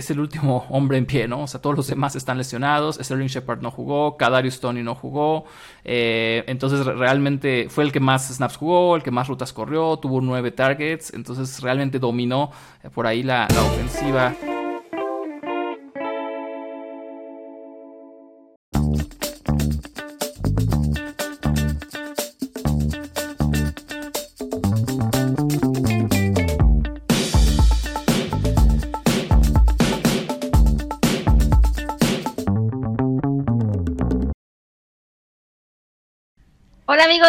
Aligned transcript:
es 0.00 0.10
el 0.10 0.20
último 0.20 0.66
hombre 0.70 0.98
en 0.98 1.06
pie, 1.06 1.28
¿no? 1.28 1.42
O 1.42 1.46
sea, 1.46 1.60
todos 1.60 1.76
los 1.76 1.86
demás 1.86 2.16
están 2.16 2.36
lesionados, 2.38 2.98
Sterling 3.00 3.28
Shepard 3.28 3.60
no 3.62 3.70
jugó, 3.70 4.16
Kadarius 4.16 4.60
Tony 4.60 4.82
no 4.82 4.94
jugó, 4.94 5.44
eh, 5.84 6.44
entonces 6.46 6.84
realmente 6.84 7.68
fue 7.70 7.84
el 7.84 7.92
que 7.92 8.00
más 8.00 8.28
snaps 8.28 8.56
jugó, 8.56 8.96
el 8.96 9.02
que 9.02 9.10
más 9.10 9.28
rutas 9.28 9.52
corrió, 9.52 9.96
tuvo 9.98 10.20
nueve 10.20 10.50
targets, 10.50 11.14
entonces 11.14 11.60
realmente 11.62 11.98
dominó 11.98 12.50
eh, 12.82 12.90
por 12.90 13.06
ahí 13.06 13.22
la, 13.22 13.46
la 13.54 13.62
ofensiva. 13.62 14.34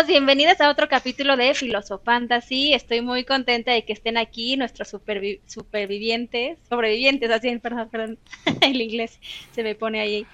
Amigos, 0.02 0.20
bienvenidos 0.20 0.60
a 0.62 0.72
otro 0.72 0.90
capítulo 0.90 1.38
de 1.38 1.54
Filosofantasy. 1.54 2.74
Estoy 2.74 3.02
muy 3.02 3.24
contenta 3.24 3.72
de 3.72 3.86
que 3.86 3.94
estén 3.94 4.18
aquí 4.18 4.58
nuestros 4.58 4.88
supervivientes, 4.90 6.58
sobrevivientes, 6.68 7.30
así, 7.30 7.56
perdón, 7.60 7.88
perdón, 7.90 8.20
el 8.62 8.82
inglés 8.82 9.20
se 9.52 9.62
me 9.62 9.76
pone 9.76 10.02
ahí 10.02 10.26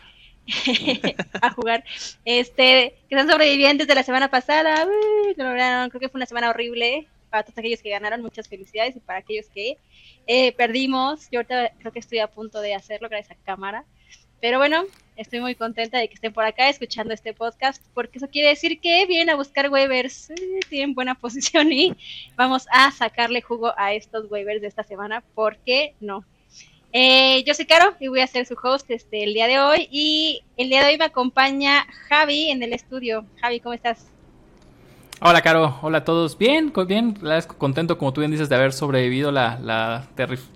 a 1.42 1.52
jugar. 1.52 1.84
Este, 2.24 2.96
que 3.10 3.18
son 3.18 3.30
sobrevivientes 3.30 3.88
de 3.88 3.96
la 3.96 4.04
semana 4.04 4.30
pasada, 4.30 4.88
creo 5.36 6.00
que 6.00 6.08
fue 6.08 6.20
una 6.20 6.26
semana 6.26 6.50
horrible 6.50 7.10
para 7.30 7.44
todos 7.44 7.58
aquellos 7.58 7.82
que 7.82 7.90
ganaron, 7.90 8.22
muchas 8.22 8.48
felicidades 8.48 8.96
y 8.96 9.02
para 9.02 9.20
aquellos 9.20 9.48
que 9.50 9.78
eh, 10.28 10.54
perdimos, 10.54 11.28
yo 11.30 11.40
ahorita 11.40 11.74
creo 11.78 11.92
que 11.92 12.00
estoy 12.00 12.20
a 12.20 12.28
punto 12.28 12.62
de 12.62 12.74
hacerlo 12.74 13.10
gracias 13.10 13.38
a 13.38 13.44
cámara. 13.44 13.84
Pero 14.40 14.60
bueno, 14.60 14.84
estoy 15.16 15.40
muy 15.40 15.56
contenta 15.56 15.98
de 15.98 16.08
que 16.08 16.14
estén 16.14 16.32
por 16.32 16.46
acá 16.46 16.70
escuchando 16.70 17.14
este 17.14 17.34
podcast, 17.34 17.82
porque 17.94 18.20
eso 18.20 18.28
quiere 18.30 18.50
decir 18.50 18.80
que 18.80 19.06
vienen 19.08 19.32
a 19.32 19.36
buscar 19.36 19.70
waivers, 19.70 20.30
eh, 20.30 20.60
tienen 20.70 20.94
buena 20.94 21.16
posición 21.20 21.72
y 21.72 21.96
vamos 22.36 22.68
a 22.72 22.92
sacarle 22.92 23.42
jugo 23.42 23.74
a 23.78 23.94
estos 23.94 24.30
waivers 24.30 24.62
de 24.62 24.68
esta 24.68 24.84
semana, 24.84 25.24
¿por 25.34 25.58
qué 25.58 25.96
no? 26.00 26.24
Eh, 26.94 27.44
yo 27.46 27.54
soy 27.54 27.66
Caro 27.66 27.96
y 28.00 28.08
voy 28.08 28.22
a 28.22 28.28
ser 28.28 28.46
su 28.46 28.56
host 28.62 28.90
este, 28.90 29.24
el 29.24 29.34
día 29.34 29.48
de 29.48 29.60
hoy 29.60 29.88
y 29.92 30.42
el 30.56 30.70
día 30.70 30.82
de 30.82 30.92
hoy 30.92 30.98
me 30.98 31.06
acompaña 31.06 31.86
Javi 32.08 32.50
en 32.50 32.64
el 32.64 32.72
estudio. 32.72 33.26
Javi, 33.42 33.60
¿cómo 33.60 33.74
estás? 33.74 34.08
Hola, 35.20 35.42
Caro. 35.42 35.80
Hola 35.82 36.00
a 36.00 36.04
todos. 36.06 36.38
Bien, 36.38 36.72
bien. 36.88 37.18
Contento, 37.58 37.98
como 37.98 38.14
tú 38.14 38.22
bien 38.22 38.32
dices, 38.32 38.50
de 38.50 38.56
haber 38.56 38.72
sobrevivido 38.72 39.32
la, 39.32 39.60
la 39.60 40.08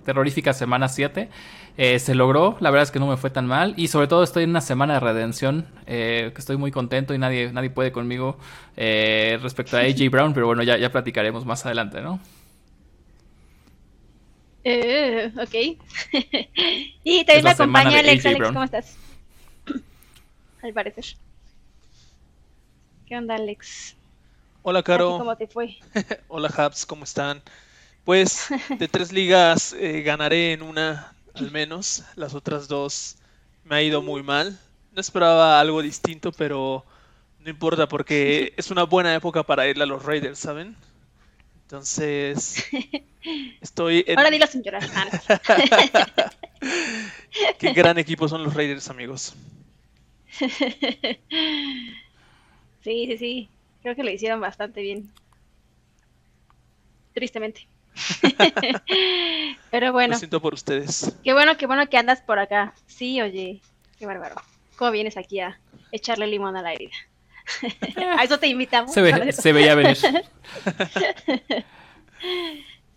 terrorífica 0.04 0.52
semana 0.52 0.88
7. 0.88 1.28
Eh, 1.78 1.98
se 1.98 2.14
logró, 2.14 2.58
la 2.60 2.70
verdad 2.70 2.82
es 2.82 2.90
que 2.90 2.98
no 2.98 3.06
me 3.06 3.16
fue 3.16 3.30
tan 3.30 3.46
mal 3.46 3.72
y 3.78 3.88
sobre 3.88 4.06
todo 4.06 4.22
estoy 4.22 4.44
en 4.44 4.50
una 4.50 4.60
semana 4.60 4.94
de 4.94 5.00
redención, 5.00 5.66
eh, 5.86 6.30
que 6.34 6.40
estoy 6.40 6.58
muy 6.58 6.70
contento 6.70 7.14
y 7.14 7.18
nadie, 7.18 7.50
nadie 7.50 7.70
puede 7.70 7.92
conmigo 7.92 8.36
eh, 8.76 9.38
respecto 9.40 9.78
a 9.78 9.80
AJ 9.80 10.06
Brown, 10.10 10.34
pero 10.34 10.46
bueno, 10.46 10.62
ya, 10.62 10.76
ya 10.76 10.92
platicaremos 10.92 11.46
más 11.46 11.64
adelante, 11.64 12.02
¿no? 12.02 12.20
ok. 14.64 15.54
y 17.04 17.24
también 17.24 17.44
me 17.44 17.50
acompaña 17.50 17.98
Alex. 17.98 18.26
Alex, 18.26 18.46
¿cómo 18.48 18.64
estás? 18.64 18.96
Al 20.62 20.72
parecer. 20.74 21.04
¿Qué 23.06 23.16
onda, 23.16 23.34
Alex? 23.36 23.96
Hola, 24.62 24.82
Caro. 24.82 25.18
¿Cómo 25.18 25.36
te 25.36 25.46
fue? 25.46 25.78
Hola, 26.28 26.48
Habs, 26.54 26.84
¿cómo 26.86 27.04
están? 27.04 27.42
Pues 28.04 28.48
de 28.78 28.88
tres 28.88 29.10
ligas 29.10 29.74
ganaré 30.04 30.52
en 30.52 30.62
una, 30.62 31.11
al 31.34 31.50
menos. 31.50 32.04
Las 32.16 32.34
otras 32.34 32.68
dos 32.68 33.16
me 33.64 33.76
ha 33.76 33.82
ido 33.82 34.02
muy 34.02 34.22
mal. 34.22 34.58
No 34.92 35.00
esperaba 35.00 35.60
algo 35.60 35.82
distinto, 35.82 36.32
pero 36.32 36.84
no 37.40 37.50
importa 37.50 37.88
porque 37.88 38.52
es 38.56 38.70
una 38.70 38.84
buena 38.84 39.14
época 39.14 39.42
para 39.42 39.68
irle 39.68 39.84
a 39.84 39.86
los 39.86 40.04
Raiders, 40.04 40.38
¿saben? 40.38 40.76
Entonces, 41.62 42.66
estoy 43.60 44.04
en... 44.06 44.18
Ahora 44.18 44.30
dilo 44.30 44.46
sin 44.46 44.62
llorar. 44.62 44.82
Ah, 44.94 46.30
Qué 47.58 47.72
gran 47.72 47.98
equipo 47.98 48.28
son 48.28 48.44
los 48.44 48.54
Raiders, 48.54 48.88
amigos. 48.90 49.34
Sí, 52.82 53.06
sí, 53.06 53.16
sí. 53.18 53.48
Creo 53.82 53.96
que 53.96 54.04
lo 54.04 54.10
hicieron 54.10 54.40
bastante 54.40 54.82
bien. 54.82 55.10
Tristemente. 57.14 57.66
Pero 59.70 59.92
bueno. 59.92 60.12
Lo 60.12 60.18
siento 60.18 60.40
por 60.40 60.54
ustedes. 60.54 61.14
Qué 61.22 61.32
bueno, 61.32 61.56
qué 61.56 61.66
bueno 61.66 61.88
que 61.88 61.98
andas 61.98 62.20
por 62.20 62.38
acá. 62.38 62.74
Sí, 62.86 63.20
oye, 63.20 63.60
qué 63.98 64.06
bárbaro. 64.06 64.36
¿Cómo 64.76 64.90
vienes 64.90 65.16
aquí 65.16 65.40
a 65.40 65.58
echarle 65.90 66.26
limón 66.26 66.56
a 66.56 66.62
la 66.62 66.72
herida? 66.72 66.94
a 68.16 68.24
eso 68.24 68.38
te 68.38 68.46
invitamos. 68.48 68.92
Se, 68.92 69.02
veía 69.52 69.74
venir. 69.74 69.96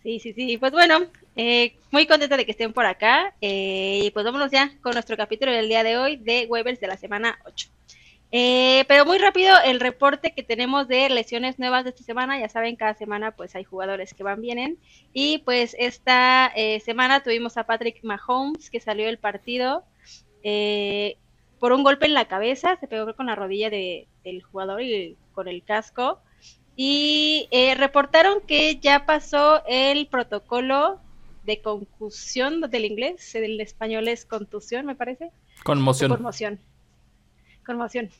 sí, 0.02 0.20
sí, 0.20 0.32
sí. 0.32 0.56
Pues 0.58 0.72
bueno, 0.72 1.06
eh, 1.36 1.76
muy 1.90 2.06
contenta 2.06 2.36
de 2.36 2.44
que 2.44 2.52
estén 2.52 2.72
por 2.72 2.86
acá. 2.86 3.34
Eh, 3.40 4.00
y 4.04 4.10
pues 4.10 4.24
vámonos 4.24 4.50
ya 4.50 4.72
con 4.80 4.92
nuestro 4.92 5.16
capítulo 5.16 5.52
del 5.52 5.68
día 5.68 5.82
de 5.82 5.98
hoy 5.98 6.16
de 6.16 6.46
Webers 6.48 6.80
de 6.80 6.86
la 6.86 6.96
semana 6.96 7.38
8. 7.44 7.68
Eh, 8.38 8.84
pero 8.86 9.06
muy 9.06 9.16
rápido 9.16 9.54
el 9.64 9.80
reporte 9.80 10.34
que 10.34 10.42
tenemos 10.42 10.88
de 10.88 11.08
lesiones 11.08 11.58
nuevas 11.58 11.84
de 11.84 11.90
esta 11.90 12.02
semana. 12.02 12.38
Ya 12.38 12.50
saben, 12.50 12.76
cada 12.76 12.92
semana 12.92 13.30
pues 13.30 13.56
hay 13.56 13.64
jugadores 13.64 14.12
que 14.12 14.22
van 14.22 14.42
vienen. 14.42 14.78
Y 15.14 15.38
pues 15.38 15.74
esta 15.78 16.52
eh, 16.54 16.80
semana 16.80 17.22
tuvimos 17.22 17.56
a 17.56 17.64
Patrick 17.64 18.04
Mahomes 18.04 18.68
que 18.68 18.78
salió 18.78 19.06
del 19.06 19.16
partido 19.16 19.84
eh, 20.42 21.16
por 21.60 21.72
un 21.72 21.82
golpe 21.82 22.04
en 22.04 22.12
la 22.12 22.28
cabeza. 22.28 22.76
Se 22.76 22.86
pegó 22.86 23.16
con 23.16 23.24
la 23.24 23.36
rodilla 23.36 23.70
de, 23.70 24.06
del 24.22 24.42
jugador 24.42 24.82
y 24.82 25.16
con 25.32 25.48
el 25.48 25.62
casco. 25.62 26.20
Y 26.76 27.48
reportaron 27.78 28.42
que 28.46 28.76
ya 28.76 29.06
pasó 29.06 29.62
el 29.66 30.08
protocolo 30.08 31.00
de 31.44 31.62
concusión 31.62 32.60
del 32.60 32.84
inglés. 32.84 33.32
Del 33.32 33.58
español 33.62 34.08
es 34.08 34.26
contusión, 34.26 34.84
me 34.84 34.94
parece. 34.94 35.30
Conmoción. 35.64 36.10
Conmoción 36.10 36.60
conmoción. 37.66 38.10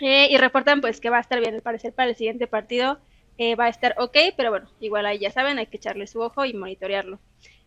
Eh, 0.00 0.28
y 0.30 0.38
reportan 0.38 0.80
pues 0.80 1.00
que 1.00 1.10
va 1.10 1.18
a 1.18 1.20
estar 1.20 1.40
bien, 1.40 1.54
al 1.54 1.62
parecer 1.62 1.92
para 1.92 2.08
el 2.10 2.16
siguiente 2.16 2.46
partido 2.46 2.98
eh, 3.38 3.54
va 3.54 3.66
a 3.66 3.68
estar 3.68 3.94
ok, 3.98 4.16
pero 4.36 4.50
bueno, 4.50 4.68
igual 4.80 5.04
ahí 5.06 5.18
ya 5.18 5.30
saben, 5.30 5.58
hay 5.58 5.66
que 5.66 5.76
echarle 5.76 6.06
su 6.06 6.20
ojo 6.20 6.44
y 6.44 6.54
monitorearlo. 6.54 7.18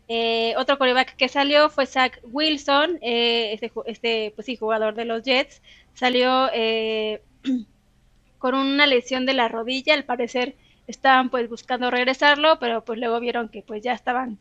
Eh, 0.08 0.54
otro 0.58 0.76
coreback 0.78 1.16
que 1.16 1.28
salió 1.28 1.70
fue 1.70 1.86
Zach 1.86 2.20
Wilson, 2.24 2.98
este, 3.00 3.72
este 3.86 4.32
pues 4.34 4.46
sí, 4.46 4.56
jugador 4.56 4.94
de 4.94 5.04
los 5.04 5.22
Jets, 5.22 5.62
salió 5.94 6.50
con 8.38 8.54
una 8.54 8.86
lesión 8.86 9.26
de 9.26 9.34
la 9.34 9.48
rodilla, 9.48 9.94
al 9.94 10.04
parecer 10.04 10.56
estaban 10.86 11.30
pues 11.30 11.48
buscando 11.48 11.90
regresarlo, 11.90 12.58
pero 12.58 12.84
pues 12.84 12.98
luego 12.98 13.20
vieron 13.20 13.48
que 13.48 13.62
pues 13.62 13.82
ya 13.82 13.92
estaban, 13.92 14.38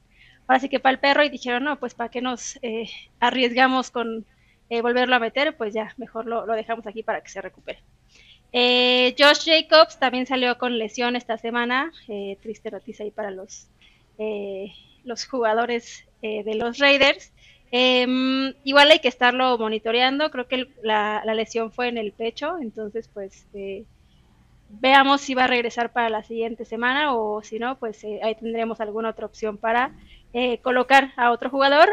ahora 0.48 0.60
sí 0.60 0.68
que 0.70 0.80
para 0.80 0.94
el 0.94 1.00
perro 1.00 1.24
y 1.24 1.30
dijeron, 1.30 1.64
no, 1.64 1.80
pues 1.80 1.94
para 1.94 2.10
qué 2.10 2.22
nos 2.22 2.60
arriesgamos 3.20 3.92
con 3.92 4.25
eh, 4.74 4.82
volverlo 4.82 5.16
a 5.16 5.20
meter, 5.20 5.56
pues 5.56 5.72
ya, 5.72 5.94
mejor 5.98 6.26
lo, 6.26 6.48
dejamos 6.48 6.88
aquí 6.88 7.04
para 7.04 7.22
que 7.22 7.30
se 7.30 7.42
recupere. 7.42 7.78
Eh, 8.52 9.14
Josh 9.20 9.46
Jacobs 9.46 10.00
también 10.00 10.26
salió 10.26 10.58
con 10.58 10.80
lesión 10.80 11.16
esta 11.16 11.38
semana, 11.38 11.92
eh, 12.08 12.40
triste 12.42 12.72
noticia 12.72 13.06
ahí 13.06 13.12
para 13.12 13.30
los, 13.30 13.68
los 15.04 15.28
jugadores 15.28 16.08
de 16.24 16.56
los 16.56 16.80
Raiders. 16.80 17.32
Em, 17.70 18.56
igual 18.64 18.90
hay 18.90 18.98
que 18.98 19.10
estarlo 19.10 19.60
monitoreando, 19.60 20.32
creo 20.32 20.48
que 20.48 20.68
la, 20.82 21.24
lesión 21.36 21.72
fue 21.72 21.90
en 21.90 22.00
el 22.00 22.12
pecho, 22.12 22.58
entonces 22.60 23.08
pues 23.14 23.46
veamos 24.70 25.22
si 25.22 25.36
va 25.36 25.44
a 25.44 25.48
regresar 25.48 25.94
para 25.94 26.10
la 26.10 26.24
siguiente 26.24 26.66
semana 26.66 27.14
o 27.14 27.44
si 27.44 27.60
no, 27.60 27.78
pues 27.78 28.04
ahí 28.24 28.34
tendremos 28.34 28.82
alguna 28.82 29.10
otra 29.10 29.28
opción 29.28 29.58
para 29.58 29.92
colocar 30.64 31.14
a 31.16 31.30
otro 31.30 31.52
jugador 31.52 31.90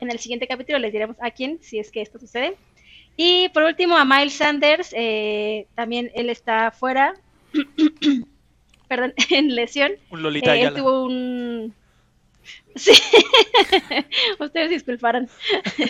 en 0.00 0.10
el 0.10 0.18
siguiente 0.18 0.46
capítulo 0.46 0.78
les 0.78 0.92
diremos 0.92 1.16
a 1.20 1.30
quién, 1.30 1.58
si 1.62 1.78
es 1.78 1.90
que 1.90 2.02
esto 2.02 2.18
sucede. 2.18 2.56
Y 3.16 3.48
por 3.48 3.64
último, 3.64 3.96
a 3.96 4.04
Miles 4.04 4.34
Sanders, 4.34 4.94
eh, 4.96 5.66
también 5.74 6.10
él 6.14 6.30
está 6.30 6.70
fuera, 6.70 7.14
perdón, 8.88 9.14
en 9.30 9.54
lesión. 9.54 9.92
Un 10.10 10.22
Lolita 10.22 10.56
eh, 10.56 10.62
él 10.62 10.74
tuvo 10.74 11.04
un, 11.04 11.74
Sí, 12.74 12.92
ustedes 14.38 14.70
disculparán. 14.70 15.28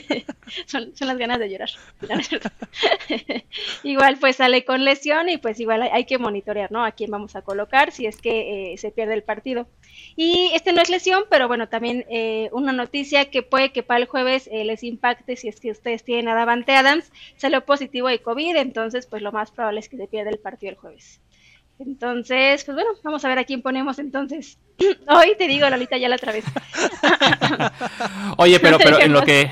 son, 0.67 0.93
las 1.01 1.19
ganas 1.19 1.39
de 1.39 1.51
llorar. 1.51 1.69
igual 3.83 4.19
pues 4.19 4.37
sale 4.37 4.65
con 4.65 4.85
lesión 4.85 5.29
y 5.29 5.37
pues 5.37 5.61
igual 5.61 5.83
hay, 5.83 6.05
que 6.05 6.19
monitorear, 6.19 6.73
¿no? 6.73 6.85
A 6.85 6.93
quién 6.93 7.11
vamos 7.11 7.37
a 7.37 7.43
colocar 7.43 7.93
si 7.93 8.07
es 8.07 8.21
que 8.21 8.73
eh, 8.73 8.79
se 8.79 8.91
pierde 8.91 9.15
el 9.15 9.23
partido. 9.23 9.69
Y 10.17 10.51
este 10.55 10.73
no 10.73 10.81
es 10.81 10.89
lesión, 10.89 11.25
pero 11.29 11.47
bueno, 11.49 11.69
también 11.69 12.07
eh, 12.09 12.49
una 12.53 12.73
noticia 12.73 13.31
que 13.31 13.43
puede 13.43 13.73
que 13.73 13.83
para 13.83 14.01
el 14.01 14.07
jueves 14.07 14.49
eh, 14.51 14.65
les 14.65 14.83
impacte 14.83 15.37
si 15.37 15.49
es 15.49 15.61
que 15.61 15.71
ustedes 15.71 16.05
tienen 16.05 16.29
a 16.29 16.35
Davante 16.35 16.73
Adams, 16.73 17.13
salió 17.37 17.65
positivo 17.65 18.09
de 18.09 18.21
COVID, 18.21 18.57
entonces 18.57 19.07
pues 19.07 19.23
lo 19.23 19.33
más 19.33 19.51
probable 19.51 19.81
es 19.81 19.89
que 19.89 19.97
se 19.97 20.07
pierda 20.07 20.31
el 20.31 20.39
partido 20.39 20.71
el 20.71 20.79
jueves. 20.79 21.21
Entonces, 21.79 22.65
pues 22.65 22.75
bueno, 22.75 22.91
vamos 23.05 23.25
a 23.25 23.29
ver 23.29 23.39
a 23.39 23.45
quién 23.45 23.63
ponemos 23.63 23.99
entonces. 23.99 24.59
Hoy 25.09 25.35
te 25.39 25.47
digo, 25.47 25.69
Lolita, 25.71 25.97
ya 25.97 26.09
la 26.09 26.17
otra 26.17 26.33
vez. 26.33 26.45
Oye, 28.37 28.59
pero, 28.61 28.79
pero 28.83 29.01
en 29.01 29.13
lo 29.13 29.23
que 29.23 29.51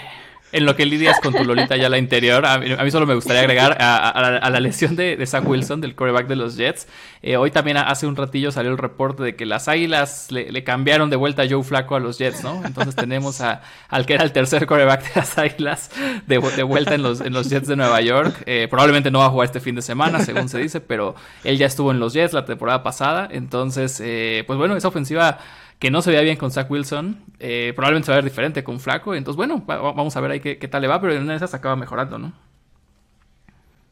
en 0.57 0.65
lo 0.65 0.75
que 0.75 0.87
lidias 0.87 1.21
con 1.21 1.35
tu 1.35 1.45
Lolita 1.45 1.77
ya 1.77 1.91
la 1.91 1.99
interior, 1.99 2.47
a 2.47 2.59
mí, 2.59 2.91
solo 2.91 3.05
me 3.07 3.15
gustaría 3.15 3.43
agregar 3.43 3.77
a, 3.79 4.51
la, 4.51 4.61
lesión 4.61 4.97
de, 4.97 5.25
Zach 5.27 5.47
Wilson, 5.47 5.83
del 5.83 5.95
coreback 5.95 6.27
de 6.29 6.37
los 6.37 6.57
Jets. 6.57 6.89
Eh, 7.23 7.37
hoy 7.37 7.51
también 7.51 7.77
hace 7.77 8.07
un 8.07 8.17
ratillo 8.17 8.51
salió 8.51 8.71
el 8.71 8.79
reporte 8.79 9.23
de 9.23 9.37
que 9.37 9.45
las 9.45 9.69
Águilas 9.69 10.33
le, 10.33 10.65
cambiaron 10.65 11.11
de 11.11 11.17
vuelta 11.17 11.43
a 11.43 11.49
Joe 11.49 11.63
Flaco 11.63 11.95
a 11.95 12.01
los 12.01 12.17
Jets, 12.17 12.43
¿no? 12.43 12.63
Entonces 12.65 12.97
tenemos 12.97 13.43
a, 13.43 13.61
al 13.89 14.07
que 14.07 14.15
era 14.15 14.25
el 14.25 14.33
tercer 14.33 14.67
coreback 14.67 15.03
de 15.03 15.21
las 15.21 15.37
Águilas 15.37 15.91
de, 16.27 16.39
vuelta 16.39 16.95
en 16.95 17.03
los, 17.03 17.21
en 17.21 17.35
los 17.35 17.51
Jets 17.51 17.69
de 17.69 17.77
Nueva 17.77 18.01
York. 18.01 18.43
Eh, 18.47 18.67
probablemente 18.71 19.11
no 19.11 19.19
va 19.19 19.27
a 19.27 19.31
jugar 19.31 19.47
este 19.47 19.61
fin 19.61 19.75
de 19.75 19.83
semana, 19.83 20.21
según 20.21 20.49
se 20.49 20.59
dice, 20.59 20.81
pero 20.81 21.15
él 21.45 21.59
ya 21.59 21.67
estuvo 21.67 21.91
en 21.91 22.01
los 22.01 22.15
Jets 22.15 22.33
la 22.33 22.47
temporada 22.47 22.83
pasada. 22.83 23.29
Entonces, 23.31 24.01
eh, 24.03 24.45
pues 24.47 24.59
bueno, 24.59 24.75
esa 24.75 24.89
ofensiva 24.89 25.39
que 25.79 25.91
no 25.91 26.03
se 26.03 26.11
veía 26.11 26.23
bien 26.23 26.37
con 26.37 26.51
Zach 26.51 26.71
Wilson, 26.71 27.25
eh, 27.39 27.73
probablemente 27.75 28.07
se 28.07 28.13
va 28.13 28.17
a 28.17 28.21
ver 28.21 28.31
diferente 28.31 28.65
con 28.65 28.81
Flaco. 28.81 29.15
Entonces, 29.15 29.37
bueno, 29.37 29.63
vamos 29.67 30.17
a 30.17 30.21
ver 30.21 30.31
ahí 30.31 30.41
qué, 30.41 30.57
tal 30.69 30.83
le 30.83 30.89
va, 30.89 31.01
pero 31.01 31.15
en 31.15 31.23
una 31.23 31.33
de 31.33 31.37
esas 31.37 31.55
acaba 31.55 31.77
mejorando, 31.77 32.19
¿no? 32.19 32.33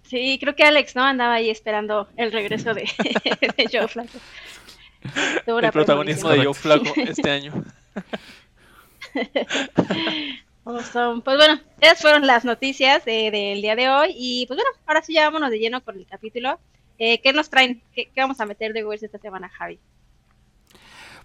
Sí, 0.02 0.38
creo 0.40 0.54
que 0.54 0.64
Alex, 0.64 0.96
¿no? 0.96 1.02
Andaba 1.02 1.34
ahí 1.34 1.50
esperando 1.50 2.08
el 2.16 2.32
regreso 2.32 2.74
de, 2.74 2.86
Joe 3.72 3.88
Flaco. 3.88 4.18
El 5.46 5.70
protagonismo 5.70 6.30
de 6.30 6.44
Joe 6.44 6.54
Flaco 6.54 6.92
este 6.96 7.30
año. 7.30 7.52
Pues 10.64 10.94
bueno, 10.94 11.60
esas 11.78 12.00
fueron 12.00 12.26
las 12.26 12.46
noticias 12.46 13.04
del 13.04 13.60
día 13.60 13.76
de 13.76 13.90
hoy. 13.90 14.14
Y 14.16 14.46
pues 14.46 14.56
bueno, 14.56 14.70
ahora 14.86 15.02
sí 15.02 15.12
ya 15.12 15.24
vámonos 15.24 15.50
de 15.50 15.58
lleno 15.58 15.84
con 15.84 15.96
el 15.96 16.06
capítulo. 16.06 16.58
Eh, 16.98 17.20
¿Qué 17.20 17.34
nos 17.34 17.50
traen? 17.50 17.82
¿Qué, 17.94 18.08
vamos 18.16 18.40
a 18.40 18.46
meter 18.46 18.72
de 18.72 18.84
Wars 18.84 19.02
esta 19.02 19.18
semana, 19.18 19.50
Javi? 19.50 19.78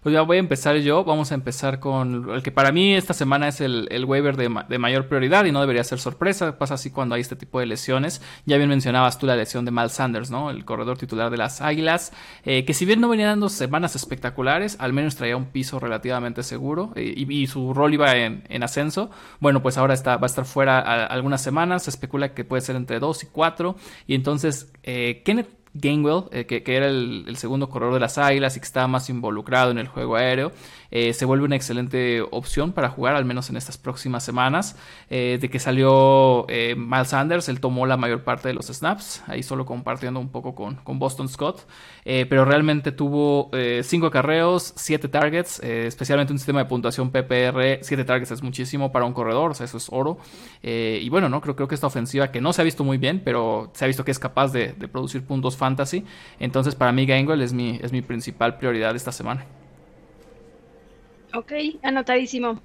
Pues 0.02 0.14
ya 0.14 0.22
voy 0.22 0.38
a 0.38 0.40
empezar 0.40 0.78
yo. 0.78 1.04
Vamos 1.04 1.32
a 1.32 1.36
empezar 1.36 1.80
con 1.80 2.30
el 2.30 2.42
que 2.42 2.52
para 2.52 2.72
mí 2.72 2.96
esta 2.96 3.14
semana 3.14 3.50
es 3.50 3.60
el, 3.60 3.88
el 3.92 4.06
waiver 4.06 4.38
de, 4.38 4.48
mayor 4.50 5.08
prioridad 5.08 5.44
y 5.44 5.52
no 5.52 5.60
debería 5.60 5.84
ser 5.84 6.00
sorpresa. 6.00 6.58
Pasa 6.58 6.76
así 6.76 6.90
cuando 6.90 7.16
hay 7.16 7.22
este 7.22 7.36
tipo 7.36 7.60
de 7.60 7.66
lesiones. 7.66 8.22
Ya 8.46 8.56
bien 8.58 8.70
mencionabas 8.70 9.20
tú 9.20 9.26
la 9.26 9.36
lesión 9.36 9.66
de 9.66 9.72
Mal 9.72 9.90
Sanders, 9.90 10.32
¿no? 10.32 10.52
El 10.52 10.64
corredor 10.64 10.98
titular 10.98 11.30
de 11.30 11.38
las 11.38 11.60
Águilas. 11.60 12.14
Eh, 12.46 12.64
que 12.64 12.74
si 12.74 12.86
bien 12.86 13.02
no 13.02 13.10
venía 13.10 13.28
dando 13.28 13.50
semanas 13.50 13.96
espectaculares, 13.98 14.78
al 14.80 14.94
menos 14.94 15.18
traía 15.18 15.36
un 15.36 15.48
piso 15.48 15.80
relativamente 15.80 16.44
seguro 16.44 16.94
eh, 16.96 17.14
y, 17.16 17.48
su 17.48 17.74
rol 17.74 17.94
iba 17.94 18.16
en, 18.16 18.64
ascenso. 18.64 19.10
Bueno, 19.42 19.62
pues 19.62 19.78
ahora 19.78 19.94
está, 19.94 20.16
va 20.16 20.26
a 20.26 20.28
estar 20.28 20.46
fuera 20.46 20.80
algunas 21.08 21.42
semanas. 21.42 21.84
Se 21.84 21.90
especula 21.90 22.34
que 22.34 22.46
puede 22.46 22.62
ser 22.62 22.78
entre 22.78 23.00
2 23.00 23.24
y 23.24 23.28
4. 23.28 23.76
Y 24.08 24.16
entonces, 24.16 24.72
eh, 24.84 25.24
Kenneth 25.26 25.59
Gainwell, 25.74 26.26
eh, 26.32 26.46
que, 26.46 26.64
era 26.76 26.88
el, 26.88 27.36
segundo 27.38 27.70
corredor 27.70 27.94
de 27.96 28.00
las 28.00 28.18
Águilas 28.18 28.58
y 28.58 28.60
que 28.60 28.66
estaba 28.66 28.88
más 28.88 29.10
involucrado 29.10 29.72
en 29.72 29.78
el 29.78 29.88
juego 29.88 30.16
aéreo, 30.16 30.52
eh, 30.92 31.14
se 31.14 31.26
vuelve 31.26 31.46
una 31.46 31.56
excelente 31.56 32.22
opción 32.32 32.72
para 32.72 32.90
jugar, 32.90 33.16
al 33.16 33.26
menos 33.26 33.50
en 33.50 33.58
estas 33.58 33.78
próximas 33.78 34.24
semanas. 34.24 34.76
Eh, 35.10 35.38
de 35.40 35.50
que 35.50 35.60
salió 35.60 36.46
Miles 36.50 37.10
Sanders, 37.10 37.50
él 37.50 37.60
tomó 37.60 37.86
la 37.86 37.98
mayor 37.98 38.24
parte 38.24 38.48
de 38.48 38.54
los 38.54 38.68
snaps, 38.68 39.24
ahí 39.28 39.44
solo 39.44 39.66
compartiendo 39.66 40.20
un 40.20 40.30
poco 40.30 40.56
con, 40.56 40.76
con 40.76 41.00
Boston 41.00 41.30
Scott, 41.30 41.68
pero 42.04 42.46
realmente 42.46 42.92
tuvo 42.92 43.52
5 43.82 44.12
carreos, 44.12 44.74
7 44.76 45.08
targets, 45.08 45.60
especialmente 45.62 46.34
un 46.34 46.40
sistema 46.40 46.60
de 46.60 46.66
puntuación 46.66 47.12
PPR, 47.12 47.80
7 47.82 48.04
targets 48.04 48.32
es 48.32 48.44
muchísimo 48.44 48.92
para 48.92 49.06
un 49.06 49.14
corredor, 49.14 49.52
o 49.52 49.54
sea, 49.54 49.66
eso 49.66 49.78
es 49.78 49.88
oro. 49.92 50.18
y 50.62 51.08
bueno, 51.10 51.30
no 51.30 51.42
creo, 51.42 51.56
creo 51.56 51.68
que 51.68 51.76
esta 51.76 51.88
ofensiva, 51.88 52.32
que 52.32 52.42
no 52.42 52.54
se 52.54 52.62
ha 52.62 52.66
visto 52.66 52.84
muy 52.84 52.98
bien, 52.98 53.22
pero 53.24 53.72
se 53.74 53.86
ha 53.86 53.88
visto 53.88 54.04
que 54.04 54.12
es 54.12 54.20
capaz 54.20 54.52
de, 54.52 54.74
de 54.74 54.88
producir 54.88 55.24
puntos 55.26 55.58
fantasy. 55.58 56.06
Entonces, 56.40 56.76
para 56.76 56.92
mí, 56.92 57.06
Gainwell 57.06 57.42
es 57.42 57.54
mi, 57.54 57.80
es 57.82 57.92
mi 57.92 58.02
principal 58.02 58.58
prioridad 58.58 58.96
esta 58.96 59.12
semana. 59.12 59.46
Ok, 61.34 61.52
anotadísimo. 61.84 62.62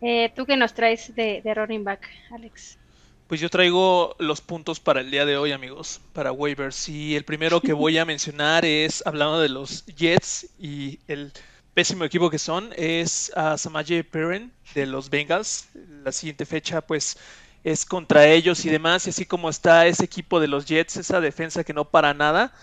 Eh, 0.00 0.32
¿Tú 0.34 0.46
qué 0.46 0.56
nos 0.56 0.74
traes 0.74 1.14
de, 1.14 1.42
running 1.54 1.84
back, 1.84 2.08
Alex? 2.32 2.78
Pues 3.26 3.40
yo 3.40 3.50
traigo 3.50 4.16
los 4.18 4.40
puntos 4.40 4.80
para 4.80 5.00
el 5.00 5.10
día 5.10 5.26
de 5.26 5.36
hoy, 5.36 5.52
amigos, 5.52 6.00
para 6.12 6.32
waivers. 6.32 6.88
Y 6.88 7.14
el 7.14 7.24
primero 7.24 7.60
que 7.60 7.72
voy 7.72 7.98
a 7.98 8.04
mencionar 8.04 8.64
es, 8.64 9.02
hablando 9.06 9.40
de 9.40 9.50
los 9.50 9.84
Jets 9.86 10.48
y 10.58 10.98
el 11.08 11.32
pésimo 11.74 12.04
equipo 12.04 12.30
que 12.30 12.38
son, 12.38 12.70
es 12.76 13.30
a 13.36 13.58
Samaje 13.58 14.02
Perrin 14.02 14.50
de 14.74 14.86
los 14.86 15.10
Bengals. 15.10 15.68
La 16.04 16.12
siguiente 16.12 16.46
fecha, 16.46 16.80
pues 16.80 17.18
es 17.64 17.84
contra 17.84 18.26
ellos 18.26 18.64
y 18.64 18.70
demás, 18.70 19.06
y 19.06 19.10
así 19.10 19.26
como 19.26 19.50
está 19.50 19.86
ese 19.86 20.04
equipo 20.04 20.40
de 20.40 20.48
los 20.48 20.64
Jets, 20.64 20.96
esa 20.96 21.20
defensa 21.20 21.64
que 21.64 21.74
no 21.74 21.84
para 21.84 22.14
nada, 22.14 22.54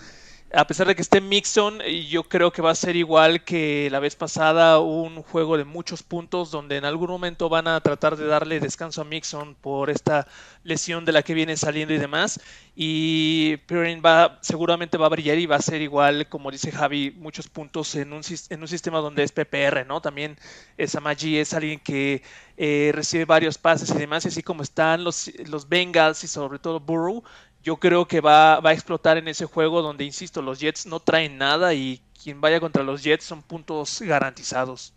a 0.54 0.68
pesar 0.68 0.88
de 0.88 0.96
que 0.96 1.02
esté 1.02 1.22
Mixon, 1.22 1.80
yo 2.10 2.24
creo 2.24 2.52
que 2.52 2.62
va 2.62 2.72
a 2.72 2.76
ser 2.76 2.96
igual 2.96 3.44
que 3.44 3.90
la 3.92 4.00
vez 4.00 4.16
pasada, 4.16 4.80
un 4.80 5.22
juego 5.24 5.58
de 5.58 5.66
muchos 5.66 6.04
puntos 6.04 6.52
donde 6.52 6.78
en 6.78 6.86
algún 6.86 7.10
momento 7.10 7.50
van 7.50 7.68
a 7.68 7.82
tratar 7.82 8.16
de 8.16 8.26
darle 8.26 8.60
descanso 8.60 9.02
a 9.02 9.06
Mixon 9.06 9.56
por 9.56 9.90
esta 9.90 10.28
lesión 10.64 11.04
de 11.04 11.12
la 11.12 11.24
que 11.24 11.34
viene 11.34 11.58
saliendo 11.58 11.94
y 11.94 11.98
demás. 11.98 12.40
Y 12.76 13.58
Perrin 13.68 14.02
va, 14.06 14.38
seguramente 14.42 14.98
va 14.98 15.08
a 15.08 15.10
brillar 15.10 15.38
y 15.40 15.46
va 15.46 15.56
a 15.58 15.62
ser 15.62 15.82
igual, 15.82 16.28
como 16.30 16.52
dice 16.52 16.72
Javi, 16.72 17.12
muchos 17.12 17.48
puntos 17.48 17.96
en 17.96 18.14
un, 18.14 18.22
en 18.50 18.62
un 18.62 18.68
sistema 18.68 19.00
donde 19.00 19.24
es 19.24 19.32
PPR, 19.32 19.86
¿no? 19.86 20.02
También 20.02 20.38
esa 20.78 21.00
Maggi 21.00 21.38
es 21.38 21.54
alguien 21.54 21.80
que 21.80 22.22
eh, 22.58 22.92
recibe 22.94 23.26
varios 23.26 23.58
pases 23.58 23.90
y 23.92 23.98
demás, 23.98 24.26
y 24.26 24.30
así 24.30 24.44
como 24.44 24.64
están 24.64 25.04
los, 25.04 25.32
los 25.48 25.68
Bengals 25.70 26.24
y 26.24 26.28
sobre 26.28 26.60
todo 26.60 26.80
Burrow, 26.80 27.24
yo 27.66 27.78
creo 27.78 28.06
que 28.06 28.22
va, 28.22 28.60
a 28.60 28.74
explotar 28.74 29.18
en 29.18 29.28
ese 29.28 29.48
juego 29.48 29.82
donde, 29.82 30.06
insisto, 30.06 30.44
los 30.44 30.60
Jets 30.60 30.86
no 30.86 31.00
traen 31.00 31.40
nada 31.40 31.74
y 31.74 32.00
quien 32.24 32.40
vaya 32.40 32.60
contra 32.60 32.84
los 32.84 33.04
Jets 33.04 33.26
son 33.26 33.42
puntos 33.42 34.02
garantizados. 34.02 34.94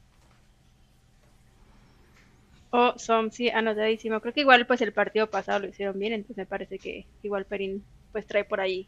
Oh, 2.70 2.92
son, 2.98 3.32
sí, 3.32 3.48
anotadísimo. 3.48 4.20
Creo 4.20 4.34
que 4.34 4.42
igual 4.42 4.66
pues 4.66 4.82
el 4.82 4.92
partido 4.92 5.28
pasado 5.28 5.60
lo 5.60 5.68
hicieron 5.68 5.98
bien, 5.98 6.12
entonces 6.12 6.36
me 6.36 6.44
parece 6.44 6.78
que 6.78 7.06
igual 7.22 7.46
Perin 7.46 7.82
pues 8.12 8.26
trae 8.26 8.44
por 8.44 8.60
ahí 8.60 8.86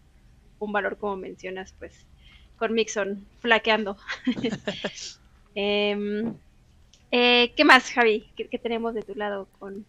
un 0.58 0.72
valor 0.72 0.98
como 0.98 1.16
mencionas, 1.16 1.74
pues 1.78 2.04
con 2.58 2.74
Mixon 2.74 3.26
flaqueando. 3.40 3.96
Em, 5.54 6.34
eh, 7.10 7.52
¿Qué 7.56 7.64
más, 7.64 7.90
Javi? 7.90 8.30
¿Qué, 8.36 8.58
tenemos 8.58 8.94
de 8.94 9.02
tu 9.02 9.14
lado 9.14 9.48
con, 9.58 9.84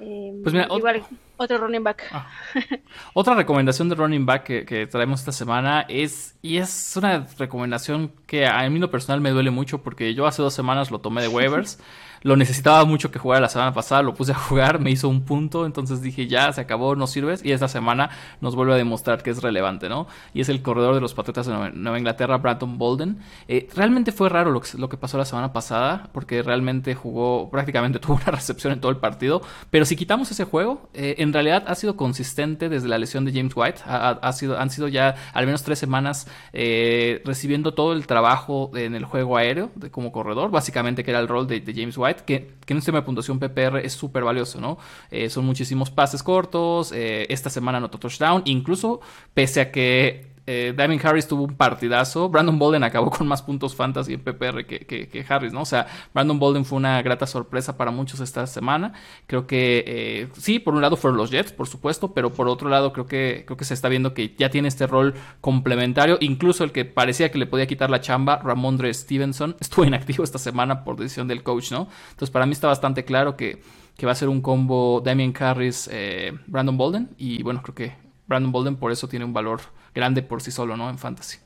Em, 0.00 0.42
pues 0.42 0.54
mira, 0.54 0.68
igual 0.70 1.02
otro 1.36 1.58
running 1.58 1.82
back. 1.82 2.04
Ah. 2.12 2.28
Otra 3.14 3.34
recomendación 3.34 3.88
de 3.88 3.94
running 3.94 4.26
back 4.26 4.44
que, 4.64 4.86
traemos 4.86 5.20
esta 5.20 5.32
semana 5.32 5.86
es, 5.88 6.36
y 6.42 6.56
es 6.58 6.96
una 6.96 7.26
recomendación 7.38 8.12
que 8.26 8.46
a 8.46 8.68
mí 8.70 8.78
lo 8.78 8.90
personal 8.90 9.20
me 9.20 9.30
duele 9.30 9.50
mucho 9.50 9.82
porque 9.82 10.14
yo 10.14 10.26
hace 10.26 10.42
dos 10.42 10.54
semanas 10.54 10.90
lo 10.90 11.00
tomé 11.00 11.22
de 11.22 11.28
waivers. 11.28 11.78
Lo 12.22 12.36
necesitaba 12.36 12.84
mucho 12.84 13.10
que 13.10 13.18
jugara 13.18 13.40
la 13.40 13.48
semana 13.48 13.72
pasada, 13.72 14.02
lo 14.02 14.14
puse 14.14 14.32
a 14.32 14.34
jugar, 14.34 14.80
me 14.80 14.90
hizo 14.90 15.08
un 15.08 15.22
punto, 15.22 15.66
entonces 15.66 16.02
dije 16.02 16.26
ya, 16.26 16.52
se 16.52 16.60
acabó, 16.60 16.96
no 16.96 17.06
sirves. 17.06 17.44
Y 17.44 17.52
esta 17.52 17.68
semana 17.68 18.10
nos 18.40 18.54
vuelve 18.54 18.74
a 18.74 18.76
demostrar 18.76 19.22
que 19.22 19.30
es 19.30 19.42
relevante, 19.42 19.88
¿no? 19.88 20.06
Y 20.34 20.40
es 20.40 20.48
el 20.48 20.62
corredor 20.62 20.94
de 20.94 21.00
los 21.00 21.14
Patriotas 21.14 21.46
de 21.46 21.70
Nueva 21.72 21.98
Inglaterra, 21.98 22.38
Brandon 22.38 22.78
Bolden. 22.78 23.18
Eh, 23.46 23.68
realmente 23.74 24.12
fue 24.12 24.28
raro 24.28 24.50
lo 24.50 24.88
que, 24.88 24.96
pasó 24.96 25.18
la 25.18 25.24
semana 25.24 25.52
pasada, 25.52 26.08
porque 26.12 26.42
realmente 26.42 26.94
jugó, 26.94 27.50
prácticamente 27.50 27.98
tuvo 28.00 28.16
una 28.16 28.32
recepción 28.32 28.72
en 28.72 28.80
todo 28.80 28.90
el 28.90 28.98
partido. 28.98 29.42
Pero 29.70 29.84
si 29.84 29.96
quitamos 29.96 30.30
ese 30.30 30.44
juego, 30.44 30.88
eh, 30.94 31.16
en 31.18 31.32
realidad 31.32 31.64
ha 31.66 31.74
sido 31.74 31.96
consistente 31.96 32.68
desde 32.68 32.88
la 32.88 32.98
lesión 32.98 33.24
de 33.24 33.32
James 33.32 33.52
White. 33.54 33.82
Ha, 33.86 34.32
sido, 34.32 34.58
han 34.58 34.70
sido 34.70 34.88
ya 34.88 35.14
al 35.32 35.46
menos 35.46 35.62
tres 35.62 35.78
semanas 35.78 36.26
eh, 36.52 37.22
recibiendo 37.24 37.74
todo 37.74 37.92
el 37.92 38.06
trabajo 38.06 38.70
en 38.74 38.94
el 38.94 39.04
juego 39.04 39.36
aéreo 39.36 39.70
de, 39.74 39.90
como 39.90 40.12
corredor, 40.12 40.50
básicamente 40.50 41.04
que 41.04 41.10
era 41.10 41.20
el 41.20 41.28
rol 41.28 41.46
de 41.46 41.62
James 41.74 41.96
White 41.96 42.07
que, 42.16 42.56
en 42.66 42.76
un 42.76 42.80
sistema 42.80 42.98
de 43.00 43.04
puntuación 43.04 43.38
PPR 43.38 43.78
es 43.78 43.92
súper 43.92 44.24
valioso, 44.24 44.60
¿no? 44.60 44.78
Eh, 45.10 45.30
son 45.30 45.44
muchísimos 45.44 45.90
pases 45.90 46.22
cortos, 46.22 46.92
eh, 46.92 47.26
esta 47.30 47.50
semana 47.50 47.78
anotó 47.78 47.98
touchdown, 47.98 48.42
incluso 48.44 49.00
pese 49.34 49.60
a 49.60 49.70
que 49.70 50.26
eh, 50.50 50.72
Damien 50.74 50.98
Harris 51.04 51.28
tuvo 51.28 51.42
un 51.42 51.54
partidazo. 51.58 52.30
Brandon 52.30 52.58
Bolden 52.58 52.82
acabó 52.82 53.10
con 53.10 53.28
más 53.28 53.42
puntos 53.42 53.76
fantasy 53.76 54.14
en 54.14 54.20
PPR 54.20 54.64
que, 54.64 55.26
Harris, 55.28 55.52
¿no? 55.52 55.60
O 55.60 55.66
sea, 55.66 55.86
Brandon 56.14 56.38
Bolden 56.38 56.64
fue 56.64 56.78
una 56.78 57.02
grata 57.02 57.26
sorpresa 57.26 57.76
para 57.76 57.90
muchos 57.90 58.20
esta 58.20 58.46
semana. 58.46 58.94
Creo 59.26 59.46
que 59.46 59.84
eh, 59.86 60.28
sí, 60.38 60.58
por 60.58 60.72
un 60.72 60.80
lado 60.80 60.96
fueron 60.96 61.18
los 61.18 61.30
Jets, 61.30 61.52
por 61.52 61.68
supuesto, 61.68 62.14
pero 62.14 62.32
por 62.32 62.48
otro 62.48 62.70
lado 62.70 62.94
creo 62.94 63.04
que, 63.06 63.42
creo 63.46 63.58
que 63.58 63.66
se 63.66 63.74
está 63.74 63.90
viendo 63.90 64.14
que 64.14 64.34
ya 64.38 64.48
tiene 64.48 64.68
este 64.68 64.86
rol 64.86 65.12
complementario. 65.42 66.16
Incluso 66.20 66.64
el 66.64 66.72
que 66.72 66.86
parecía 66.86 67.30
que 67.30 67.36
le 67.36 67.44
podía 67.44 67.66
quitar 67.66 67.90
la 67.90 68.00
chamba, 68.00 68.38
Ramondre 68.38 68.94
Stevenson, 68.94 69.54
estuvo 69.60 69.84
inactivo 69.84 70.24
esta 70.24 70.38
semana 70.38 70.82
por 70.82 70.96
decisión 70.96 71.28
del 71.28 71.42
coach, 71.42 71.72
¿no? 71.72 71.88
Entonces 72.08 72.30
para 72.30 72.46
mí 72.46 72.52
está 72.52 72.68
bastante 72.68 73.04
claro 73.04 73.36
que, 73.36 73.60
va 74.02 74.12
a 74.12 74.14
ser 74.14 74.30
un 74.30 74.40
combo 74.40 75.02
Damien 75.04 75.34
Harris, 75.38 75.90
eh, 75.92 76.32
Brandon 76.46 76.78
Bolden. 76.78 77.10
Y 77.18 77.42
bueno, 77.42 77.60
creo 77.62 77.74
que 77.74 77.92
Brandon 78.26 78.50
Bolden 78.50 78.76
por 78.76 78.92
eso 78.92 79.08
tiene 79.08 79.26
un 79.26 79.34
valor 79.34 79.60
grande 79.98 80.22
por 80.22 80.40
sí 80.40 80.50
solo, 80.50 80.76
¿no? 80.76 80.88
En 80.88 80.98
fantasy. 80.98 81.38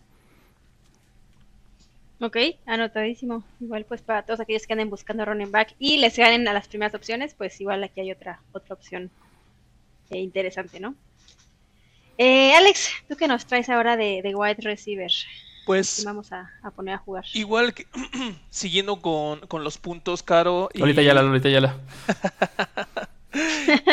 Ok, 2.21 2.37
anotadísimo. 2.67 3.43
Igual 3.61 3.85
pues 3.85 4.03
para 4.03 4.23
todos 4.23 4.39
aquellos 4.39 4.67
que 4.67 4.75
anden 4.75 4.91
buscando 4.91 5.25
running 5.25 5.51
back 5.51 5.75
y 5.79 5.97
les 5.97 6.17
ganen 6.17 6.47
a 6.47 6.53
las 6.53 6.69
primeras 6.69 6.95
opciones, 6.95 7.35
pues 7.35 7.61
igual 7.61 7.83
aquí 7.83 8.01
hay 8.01 8.13
otra, 8.13 8.41
otra 8.53 8.75
opción 8.75 9.11
eh, 10.11 10.19
interesante, 10.19 10.79
¿no? 10.79 10.95
Eh, 12.19 12.55
Alex, 12.55 12.91
¿tú 13.09 13.17
qué 13.17 13.27
nos 13.27 13.47
traes 13.47 13.69
ahora 13.69 13.97
de, 13.97 14.21
de 14.23 14.35
wide 14.35 14.59
receiver? 14.61 15.11
Pues. 15.65 16.05
Vamos 16.05 16.31
a, 16.33 16.51
poner 16.77 16.95
a 16.95 16.99
jugar. 16.99 17.25
Igual 17.35 17.75
que. 17.75 17.87
siguiendo 18.51 19.01
con, 19.01 19.41
los 19.65 19.79
puntos, 19.79 20.23
Caro. 20.23 20.69
Y... 20.75 20.81
Ahorita 20.81 21.03
ya 21.03 21.15
la, 21.15 21.21
ahorita 21.23 21.49
ya 21.49 21.61
la. 21.61 21.77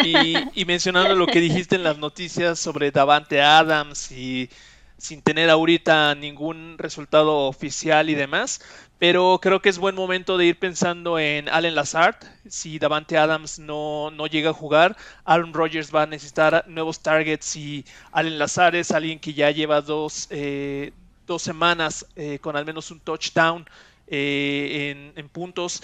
y, 0.04 0.66
mencionando 0.66 1.16
lo 1.16 1.28
que 1.28 1.40
dijiste 1.40 1.76
en 1.76 1.84
las 1.84 1.98
noticias 1.98 2.60
sobre 2.60 2.92
Davante 2.92 3.42
Adams 3.42 4.12
y 4.12 4.50
sin 4.98 5.22
tener 5.22 5.50
ahorita 5.50 6.14
ningún 6.16 6.78
resultado 6.78 7.48
oficial 7.48 8.10
y 8.10 8.16
demás, 8.16 8.62
pero 8.98 9.40
creo 9.42 9.62
que 9.62 9.70
es 9.70 9.78
buen 9.78 9.96
momento 9.96 10.38
de 10.38 10.48
ir 10.48 10.60
pensando 10.60 11.18
en 11.18 11.48
Allen 11.48 11.74
Lazard. 11.74 12.18
Si 12.50 12.80
Davante 12.80 13.18
Adams 13.18 13.60
no, 13.60 14.12
no 14.12 14.28
llega 14.28 14.50
a 14.50 14.54
jugar, 14.54 14.98
Aaron 15.24 15.54
Rodgers 15.54 15.96
va 15.96 16.04
a 16.04 16.06
necesitar 16.06 16.66
nuevos 16.68 17.00
targets 17.00 17.56
y 17.56 17.86
Allen 18.12 18.38
Lazard 18.38 18.76
es 18.76 18.92
alguien 18.92 19.20
que 19.20 19.34
ya 19.34 19.52
lleva 19.52 19.82
dos, 19.82 20.28
eh, 20.32 20.92
dos 21.26 21.42
semanas 21.42 22.06
eh, 22.18 22.40
con 22.40 22.58
al 22.58 22.66
menos 22.66 22.92
un 22.92 23.00
touchdown 23.00 23.66
eh, 24.08 25.14
en, 25.16 25.30
puntos. 25.30 25.82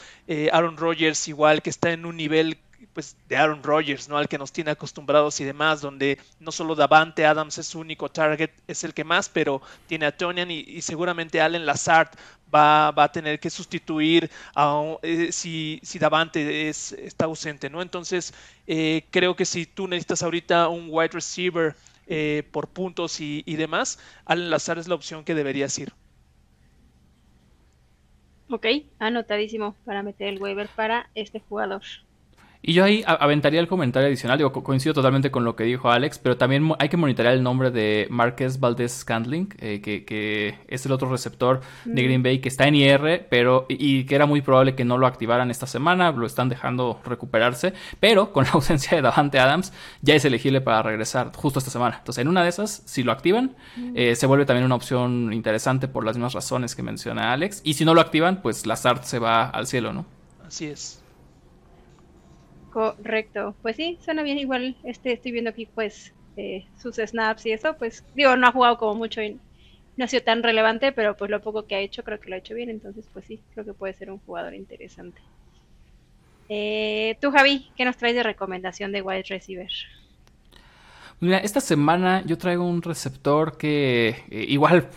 Aaron 0.51 0.75
Rodgers 0.75 1.29
igual 1.29 1.61
que 1.61 1.69
está 1.69 1.93
en 1.93 2.05
un 2.05 2.17
nivel 2.17 2.57
pues 2.95 3.17
de 3.27 3.35
Aaron 3.35 3.61
Rodgers, 3.61 4.07
¿no? 4.07 4.17
Al 4.17 4.29
que 4.29 4.37
nos 4.37 4.53
tiene 4.53 4.71
acostumbrados 4.71 5.41
y 5.41 5.43
demás, 5.43 5.81
donde 5.81 6.17
no 6.39 6.49
solo 6.53 6.75
Davante 6.75 7.25
Adams 7.25 7.57
es 7.57 7.67
su 7.67 7.79
único 7.79 8.09
target, 8.09 8.51
es 8.67 8.85
el 8.85 8.93
que 8.93 9.03
más, 9.03 9.27
pero 9.27 9.61
tiene 9.85 10.05
a 10.05 10.15
Tonian 10.15 10.49
y, 10.49 10.81
seguramente 10.81 11.41
Allen 11.41 11.65
Lazard 11.65 12.07
va, 12.53 12.91
va, 12.91 13.03
a 13.03 13.11
tener 13.11 13.41
que 13.41 13.49
sustituir 13.49 14.31
a, 14.55 14.95
eh, 15.01 15.33
si, 15.33 15.81
si, 15.83 15.99
Davante 15.99 16.69
es, 16.69 16.93
está 16.93 17.25
ausente, 17.25 17.69
¿no? 17.69 17.81
Entonces, 17.81 18.33
eh, 18.65 19.03
creo 19.11 19.35
que 19.35 19.43
si 19.43 19.65
tú 19.65 19.89
necesitas 19.89 20.23
ahorita 20.23 20.69
un 20.69 20.87
wide 20.89 21.09
receiver 21.09 21.75
eh, 22.07 22.47
por 22.51 22.69
puntos 22.69 23.19
y, 23.19 23.43
y 23.45 23.57
demás, 23.57 23.99
Allen 24.23 24.49
Lazard 24.49 24.79
es 24.79 24.87
la 24.87 24.95
opción 24.95 25.25
que 25.25 25.35
deberías 25.35 25.77
ir. 25.77 25.91
Ok, 28.49 28.67
anotadísimo 28.99 29.75
para 29.83 30.01
meter 30.01 30.29
el 30.29 30.41
waiver 30.41 30.69
para 30.69 31.09
este 31.13 31.41
jugador. 31.41 31.81
Y 32.67 32.73
yo 32.73 32.83
ahí 32.83 33.03
aventaría 33.05 33.59
el 33.59 33.67
comentario 33.67 34.07
adicional, 34.07 34.39
digo, 34.39 34.51
coincido 34.51 34.95
totalmente 34.95 35.29
con 35.29 35.43
lo 35.43 35.55
que 35.55 35.65
dijo 35.65 35.91
Alex, 35.91 36.17
pero 36.17 36.35
también 36.35 36.71
hay 36.79 36.89
que 36.89 36.97
monitorear 36.97 37.35
el 37.35 37.43
nombre 37.43 37.69
de 37.69 38.07
Marquez 38.09 38.59
Valdez 38.59 38.91
Scandling, 38.91 39.53
eh, 39.59 39.81
que, 39.81 40.57
es 40.67 40.83
el 40.87 40.91
otro 40.91 41.07
receptor 41.11 41.61
de 41.83 42.01
mm. 42.01 42.05
Green 42.05 42.23
Bay 42.23 42.39
que 42.39 42.49
está 42.49 42.67
en 42.67 42.73
IR, 42.73 43.27
pero 43.29 43.67
y, 43.69 44.05
que 44.05 44.15
era 44.15 44.25
muy 44.25 44.41
probable 44.41 44.73
que 44.73 44.83
no 44.83 44.97
lo 44.97 45.05
activaran 45.05 45.51
esta 45.51 45.67
semana, 45.67 46.11
lo 46.11 46.25
están 46.25 46.49
dejando 46.49 46.99
recuperarse, 47.05 47.75
pero 47.99 48.33
con 48.33 48.45
la 48.45 48.49
ausencia 48.53 48.95
de 48.95 49.03
Davante 49.03 49.37
Adams 49.37 49.71
ya 50.01 50.15
es 50.15 50.25
elegible 50.25 50.59
para 50.59 50.81
regresar 50.81 51.33
justo 51.35 51.59
esta 51.59 51.69
semana. 51.69 51.97
Entonces, 51.99 52.23
en 52.23 52.29
una 52.29 52.41
de 52.41 52.49
esas, 52.49 52.81
si 52.85 53.03
lo 53.03 53.11
activan, 53.11 53.55
mm. 53.75 53.91
eh, 53.93 54.15
se 54.15 54.25
vuelve 54.25 54.47
también 54.47 54.65
una 54.65 54.73
opción 54.73 55.33
interesante 55.33 55.87
por 55.87 56.03
las 56.03 56.17
mismas 56.17 56.33
razones 56.33 56.73
que 56.73 56.81
menciona 56.81 57.31
Alex, 57.31 57.61
y 57.63 57.75
si 57.75 57.85
no 57.85 57.93
lo 57.93 58.01
activan, 58.01 58.41
pues 58.41 58.65
Lazard 58.65 59.03
se 59.03 59.19
va 59.19 59.45
al 59.45 59.67
cielo, 59.67 59.93
¿no? 59.93 60.07
Así 60.47 60.65
es. 60.65 61.04
Correcto. 62.75 63.57
Pues 63.61 63.75
sí, 63.77 63.97
suena 64.03 64.21
bien. 64.21 64.37
Igual 64.37 64.77
este 64.83 65.13
estoy 65.13 65.31
viendo 65.31 65.49
aquí 65.49 65.65
pues 65.65 66.13
eh, 66.35 66.67
sus 66.75 66.97
snaps 66.97 67.45
y 67.47 67.51
eso. 67.53 67.75
Pues 67.77 68.05
digo, 68.13 68.35
no 68.35 68.47
ha 68.47 68.51
jugado 68.51 68.77
como 68.77 68.93
mucho 68.95 69.21
y 69.23 69.41
no 69.95 70.05
ha 70.05 70.07
sido 70.07 70.23
tan 70.23 70.43
relevante, 70.43 70.91
pero 70.91 71.15
pues 71.15 71.31
lo 71.31 71.41
poco 71.41 71.65
que 71.67 71.75
ha 71.75 71.79
hecho 71.79 72.03
creo 72.03 72.19
que 72.19 72.29
lo 72.29 72.35
ha 72.35 72.39
hecho 72.39 72.53
bien. 72.55 72.69
Entonces 72.69 73.09
pues 73.13 73.25
sí, 73.25 73.43
creo 73.51 73.65
que 73.65 73.73
puede 73.73 73.93
ser 73.93 74.11
un 74.11 74.19
jugador 74.19 74.53
interesante. 74.55 75.21
Eh, 76.49 77.17
tú 77.21 77.29
Javi, 77.31 77.71
¿qué 77.75 77.85
nos 77.85 77.97
traes 77.97 78.15
de 78.15 78.23
recomendación 78.23 78.91
de 78.91 79.01
wide 79.03 79.23
receiver? 79.29 79.69
Mira, 81.21 81.37
esta 81.37 81.61
semana 81.61 82.23
yo 82.25 82.37
traigo 82.37 82.65
un 82.65 82.81
receptor 82.81 83.57
que 83.57 84.25
eh, 84.29 84.45
igual, 84.49 84.89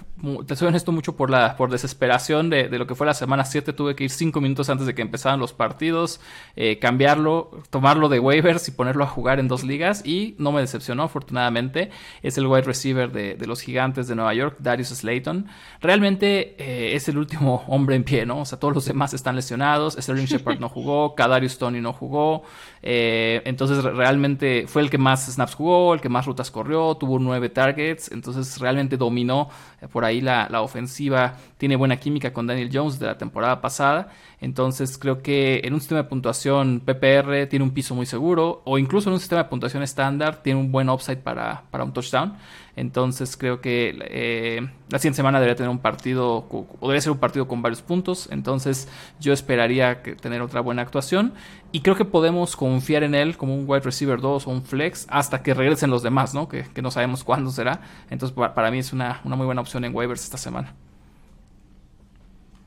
te 0.49 0.57
soy 0.57 0.67
honesto 0.67 0.91
mucho 0.91 1.17
por 1.17 1.31
la 1.31 1.57
por 1.57 1.71
desesperación 1.71 2.51
de, 2.51 2.69
lo 2.77 2.89
que 2.89 2.97
fue 2.97 3.07
la 3.07 3.15
semana 3.15 3.45
7, 3.45 3.73
tuve 3.73 3.95
que 3.95 4.03
ir 4.03 4.11
5 4.11 4.41
minutos 4.41 4.69
antes 4.69 4.89
de 4.89 4.97
que 4.97 5.03
empezaran 5.03 5.39
los 5.39 5.53
partidos, 5.53 6.21
eh, 6.57 6.81
cambiarlo, 6.81 7.63
tomarlo 7.71 8.09
de 8.09 8.19
waivers 8.19 8.67
y 8.67 8.73
ponerlo 8.73 9.05
a 9.05 9.07
jugar 9.07 9.39
en 9.39 9.47
dos 9.47 9.63
ligas 9.63 10.05
y 10.05 10.35
no 10.39 10.51
me 10.51 10.61
decepcionó 10.61 11.05
afortunadamente. 11.05 11.91
Es 12.25 12.37
el 12.37 12.49
wide 12.49 12.63
receiver 12.63 13.13
de, 13.13 13.47
los 13.47 13.61
gigantes 13.61 14.09
de 14.09 14.17
Nueva 14.17 14.35
York, 14.35 14.57
Darius 14.59 14.89
Slayton. 14.89 15.47
Realmente 15.81 16.57
eh, 16.59 16.97
es 16.97 17.09
el 17.09 17.17
último 17.17 17.63
hombre 17.69 17.95
en 17.95 18.03
pie, 18.03 18.27
¿no? 18.27 18.41
O 18.41 18.45
sea, 18.45 18.59
todos 18.59 18.75
los 18.75 18.87
demás 18.87 19.15
están 19.15 19.37
lesionados, 19.37 19.97
Sterling 19.97 20.27
Shepard 20.27 20.59
no 20.59 20.69
jugó, 20.69 21.15
Kadarius 21.17 21.59
Tony 21.59 21.81
no 21.81 21.93
jugó, 21.93 22.43
entonces 22.83 23.85
realmente 23.85 24.65
fue 24.67 24.83
el 24.83 24.91
que 24.91 24.99
más 24.99 25.27
snaps 25.27 25.55
jugó, 25.55 25.95
el 25.95 26.01
que 26.01 26.08
más 26.09 26.27
rutas 26.27 26.51
corrió, 26.51 26.95
tuvo 26.97 27.19
nueve 27.19 27.49
targets, 27.49 28.11
entonces 28.13 28.59
realmente 28.59 28.97
dominó 28.97 29.49
eh, 29.81 29.89
por 29.89 30.05
ahí 30.05 30.21
la, 30.21 30.49
ofensiva, 30.63 31.35
tiene 31.57 31.77
buena 31.77 31.97
química 31.97 32.33
con 32.33 32.47
Daniel 32.47 32.71
Jones 32.73 32.99
de 32.99 33.07
la 33.07 33.19
temporada 33.19 33.61
pasada, 33.61 34.09
entonces 34.41 34.99
creo 34.99 35.23
que 35.23 35.61
en 35.65 35.75
un 35.75 35.81
sistema 35.81 36.03
de 36.03 36.09
puntuación 36.09 36.81
PPR 36.81 37.47
tiene 37.49 37.65
un 37.65 37.73
piso 37.73 37.95
muy 37.95 38.07
seguro, 38.07 38.63
o 38.65 38.79
incluso 38.79 39.09
en 39.09 39.15
un 39.15 39.21
sistema 39.21 39.45
de 39.45 39.49
puntuación 39.49 39.83
estándar 39.83 40.43
tiene 40.43 40.61
un 40.61 40.73
buen 40.73 40.89
upside 40.89 41.19
para, 41.19 41.63
para 41.71 41.85
un 41.85 41.93
touchdown. 41.93 42.35
Entonces 42.79 43.37
creo 43.37 43.61
que 43.61 43.99
eh, 44.09 44.61
la 44.89 45.01
siguiente 45.01 45.17
semana 45.17 45.41
debería 45.41 45.57
tener 45.57 45.69
un 45.69 45.81
partido, 45.81 46.47
o 46.49 46.79
debería 46.83 47.01
ser 47.01 47.11
un 47.11 47.19
partido 47.19 47.49
con 47.49 47.61
varios 47.61 47.83
puntos. 47.83 48.29
Entonces 48.31 48.89
yo 49.19 49.33
esperaría 49.33 50.01
que 50.01 50.15
tener 50.15 50.43
otra 50.43 50.61
buena 50.61 50.83
actuación. 50.83 51.33
Y 51.73 51.81
creo 51.81 51.97
que 51.97 52.05
podemos 52.05 52.55
confiar 52.55 53.03
en 53.03 53.17
él 53.17 53.37
como 53.37 53.57
un 53.57 53.69
wide 53.69 53.81
receiver 53.81 54.21
2 54.21 54.47
o 54.47 54.51
un 54.51 54.63
flex 54.63 55.09
hasta 55.11 55.43
que 55.43 55.55
regresen 55.55 55.91
los 55.91 56.05
demás, 56.05 56.35
¿no? 56.35 56.49
Que, 56.49 56.67
no 56.81 56.93
sabemos 56.93 57.25
cuándo 57.25 57.51
será. 57.51 57.81
Entonces 58.11 58.37
para, 58.37 58.71
mí 58.71 58.79
es 58.79 58.93
una, 58.93 59.23
muy 59.25 59.45
buena 59.45 59.61
opción 59.61 59.85
en 59.85 59.93
waivers 59.93 60.23
esta 60.23 60.39
semana. 60.39 60.77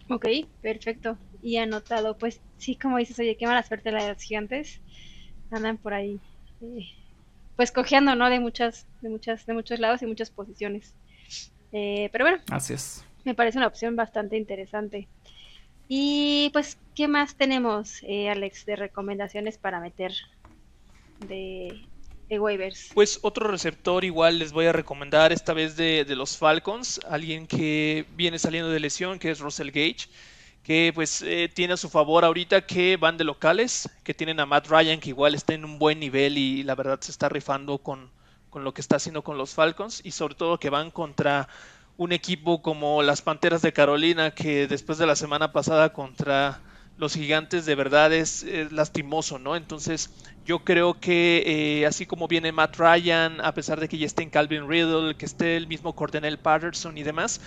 Ok, 0.09 0.27
perfecto. 0.61 1.17
Y 1.41 1.55
anotado, 1.55 2.17
pues 2.17 2.41
sí, 2.57 2.75
como 2.75 2.97
dices, 2.97 3.17
oye, 3.17 3.37
qué 3.37 3.47
mala 3.47 3.63
suerte 3.63 3.93
la 3.93 4.03
de 4.03 4.09
los 4.09 4.21
gigantes. 4.21 4.81
Andan 5.51 5.77
por 5.77 5.93
ahí. 5.93 6.19
Eh, 6.61 7.00
pues 7.61 7.71
cojeando, 7.71 8.15
¿no? 8.15 8.27
De 8.31 8.39
muchas, 8.39 8.87
de 9.01 9.09
muchas, 9.09 9.45
de 9.45 9.53
muchos 9.53 9.79
lados 9.79 10.01
y 10.01 10.07
muchas 10.07 10.31
posiciones. 10.31 10.95
Eh, 11.71 12.09
pero 12.11 12.25
bueno. 12.25 12.39
Así 12.49 12.73
es. 12.73 13.05
Me 13.23 13.35
parece 13.35 13.59
una 13.59 13.67
opción 13.67 13.95
bastante 13.95 14.35
interesante. 14.35 15.07
Y 15.87 16.49
pues, 16.53 16.79
¿qué 16.95 17.07
más 17.07 17.35
tenemos, 17.35 18.01
eh, 18.01 18.31
Alex, 18.31 18.65
de 18.65 18.77
recomendaciones 18.77 19.59
para 19.59 19.79
meter 19.79 20.11
de, 21.27 21.85
de, 22.29 22.39
waivers? 22.39 22.89
Pues 22.95 23.19
otro 23.21 23.47
receptor 23.47 24.03
igual 24.05 24.39
les 24.39 24.53
voy 24.53 24.65
a 24.65 24.73
recomendar, 24.73 25.31
esta 25.31 25.53
vez 25.53 25.77
de, 25.77 26.03
de 26.03 26.15
los 26.15 26.37
Falcons, 26.37 26.99
alguien 27.07 27.45
que 27.45 28.07
viene 28.15 28.39
saliendo 28.39 28.71
de 28.71 28.79
lesión, 28.79 29.19
que 29.19 29.29
es 29.29 29.39
Russell 29.39 29.69
Gage 29.69 30.07
que 30.63 30.91
pues 30.93 31.21
eh, 31.23 31.49
tiene 31.53 31.73
a 31.73 31.77
su 31.77 31.89
favor 31.89 32.23
ahorita 32.23 32.65
que 32.65 32.97
van 32.97 33.17
de 33.17 33.23
locales, 33.23 33.89
que 34.03 34.13
tienen 34.13 34.39
a 34.39 34.45
Matt 34.45 34.67
Ryan 34.67 34.99
que 34.99 35.09
igual 35.09 35.35
está 35.35 35.53
en 35.53 35.65
un 35.65 35.79
buen 35.79 35.99
nivel 35.99 36.37
y 36.37 36.63
la 36.63 36.75
verdad 36.75 36.99
se 37.01 37.11
está 37.11 37.29
rifando 37.29 37.79
con, 37.79 38.11
con 38.49 38.63
lo 38.63 38.73
que 38.73 38.81
está 38.81 38.97
haciendo 38.97 39.23
con 39.23 39.37
los 39.37 39.53
Falcons 39.53 40.01
y 40.03 40.11
sobre 40.11 40.35
todo 40.35 40.59
que 40.59 40.69
van 40.69 40.91
contra 40.91 41.47
un 41.97 42.11
equipo 42.11 42.61
como 42.61 43.01
las 43.01 43.21
Panteras 43.21 43.61
de 43.61 43.73
Carolina 43.73 44.31
que 44.31 44.67
después 44.67 44.97
de 44.97 45.07
la 45.07 45.15
semana 45.15 45.51
pasada 45.51 45.93
contra 45.93 46.61
los 46.97 47.15
gigantes 47.15 47.65
de 47.65 47.73
verdad 47.73 48.13
es, 48.13 48.45
lastimoso, 48.71 49.39
¿no? 49.39 49.55
Entonces 49.55 50.11
yo 50.45 50.59
creo 50.59 50.99
que 50.99 51.43
eh, 51.81 51.85
así 51.87 52.05
como 52.05 52.27
viene 52.27 52.51
Matt 52.51 52.77
Ryan, 52.77 53.41
a 53.41 53.53
pesar 53.53 53.79
de 53.79 53.87
que 53.87 53.97
ya 53.97 54.05
esté 54.05 54.21
en 54.21 54.29
Calvin 54.29 54.69
Riddle, 54.69 55.15
que 55.15 55.25
esté 55.25 55.57
el 55.57 55.65
mismo 55.65 55.95
Cordenel 55.95 56.37
Patterson 56.37 56.97
y 56.99 57.03
demás, 57.03 57.41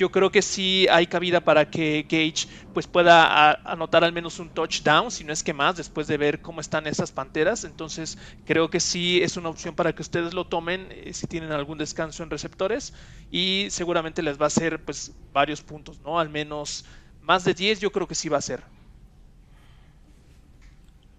yo 0.00 0.10
creo 0.10 0.30
que 0.32 0.40
sí 0.40 0.86
hay 0.90 1.06
cabida 1.06 1.42
para 1.42 1.68
que 1.68 2.06
Gage 2.08 2.46
pues 2.72 2.86
pueda 2.86 3.52
anotar 3.70 4.02
al 4.02 4.14
menos 4.14 4.38
un 4.38 4.48
touchdown, 4.48 5.10
si 5.10 5.24
no 5.24 5.32
es 5.34 5.42
que 5.42 5.52
más, 5.52 5.76
después 5.76 6.06
de 6.06 6.16
ver 6.16 6.40
cómo 6.40 6.62
están 6.62 6.86
esas 6.86 7.12
panteras. 7.12 7.64
Entonces 7.64 8.16
creo 8.44 8.70
que 8.70 8.80
sí 8.80 9.22
es 9.22 9.36
una 9.36 9.50
opción 9.50 9.74
para 9.74 9.92
que 9.92 10.00
ustedes 10.00 10.32
lo 10.32 10.46
tomen 10.46 10.88
eh, 10.90 11.12
si 11.12 11.26
tienen 11.26 11.52
algún 11.52 11.76
descanso 11.76 12.22
en 12.22 12.30
receptores 12.30 12.94
y 13.30 13.66
seguramente 13.68 14.22
les 14.22 14.40
va 14.40 14.44
a 14.44 14.46
hacer 14.46 14.82
pues 14.86 15.12
varios 15.34 15.60
puntos, 15.62 16.00
¿no? 16.00 16.18
Al 16.18 16.30
menos 16.30 16.86
más 17.20 17.44
de 17.44 17.52
10 17.52 17.78
yo 17.80 17.92
creo 17.92 18.08
que 18.08 18.14
sí 18.14 18.30
va 18.30 18.38
a 18.38 18.42
ser. 18.42 18.64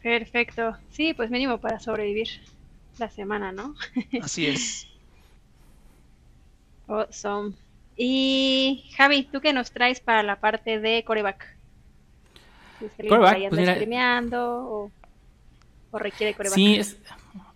Perfecto. 0.02 0.76
Sí, 0.90 1.14
pues 1.14 1.30
mínimo 1.30 1.60
para 1.60 1.80
sobrevivir 1.80 2.30
la 2.98 3.12
semana, 3.12 3.52
¿no? 3.52 3.76
Así 4.20 4.48
es. 4.48 4.88
Awesome. 6.90 7.56
Y 8.04 8.84
Javi, 8.98 9.26
¿tú 9.32 9.42
qué 9.42 9.54
nos 9.54 9.70
traes 9.70 10.00
para 10.00 10.24
la 10.24 10.38
parte 10.40 10.80
de 10.80 11.04
coreback? 11.04 11.56
Coreback, 13.08 13.50
pues 13.50 14.34
o, 14.34 14.92
o, 15.92 16.00
requiere 16.00 16.34
coreback. 16.34 16.56
Sí, 16.56 16.82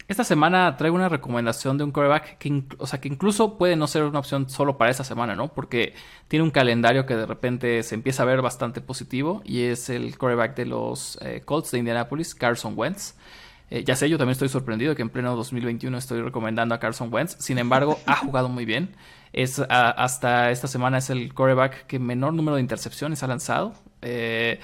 esta 0.07 0.23
semana 0.23 0.77
traigo 0.77 0.95
una 0.95 1.09
recomendación 1.09 1.79
de 1.79 1.83
un 1.83 1.91
coreback 1.91 2.37
que, 2.37 2.61
o 2.77 2.85
sea, 2.85 3.01
que 3.01 3.07
incluso 3.07 3.57
puede 3.57 3.75
no 3.75 3.87
ser 3.87 4.03
una 4.03 4.19
opción 4.19 4.47
solo 4.47 4.77
para 4.77 4.91
esta 4.91 5.03
semana, 5.03 5.35
¿no? 5.35 5.51
Porque 5.51 5.95
tiene 6.27 6.43
un 6.43 6.51
calendario 6.51 7.07
que 7.07 7.15
de 7.15 7.25
repente 7.25 7.81
se 7.81 7.95
empieza 7.95 8.21
a 8.21 8.27
ver 8.27 8.43
bastante 8.43 8.81
positivo 8.81 9.41
y 9.45 9.63
es 9.63 9.89
el 9.89 10.15
coreback 10.15 10.55
de 10.57 10.65
los 10.67 11.17
eh, 11.23 11.41
Colts 11.43 11.71
de 11.71 11.79
Indianapolis, 11.79 12.35
Carson 12.35 12.73
Wentz. 12.77 13.15
Eh, 13.69 13.83
ya 13.83 13.95
sé, 13.95 14.09
yo 14.09 14.17
también 14.17 14.33
estoy 14.33 14.49
sorprendido 14.49 14.95
que 14.95 15.01
en 15.01 15.09
pleno 15.09 15.35
2021 15.35 15.97
estoy 15.97 16.21
recomendando 16.21 16.75
a 16.75 16.79
Carson 16.79 17.13
Wentz. 17.13 17.35
Sin 17.39 17.57
embargo, 17.57 17.99
ha 18.05 18.15
jugado 18.15 18.49
muy 18.49 18.65
bien. 18.65 18.95
Es, 19.33 19.59
hasta 19.69 20.51
esta 20.51 20.67
semana 20.67 20.99
es 20.99 21.09
el 21.09 21.33
coreback 21.33 21.87
que 21.87 21.99
menor 21.99 22.33
número 22.33 22.55
de 22.55 22.61
intercepciones 22.61 23.21
ha 23.23 23.27
lanzado. 23.27 23.73
Eh, 24.01 24.59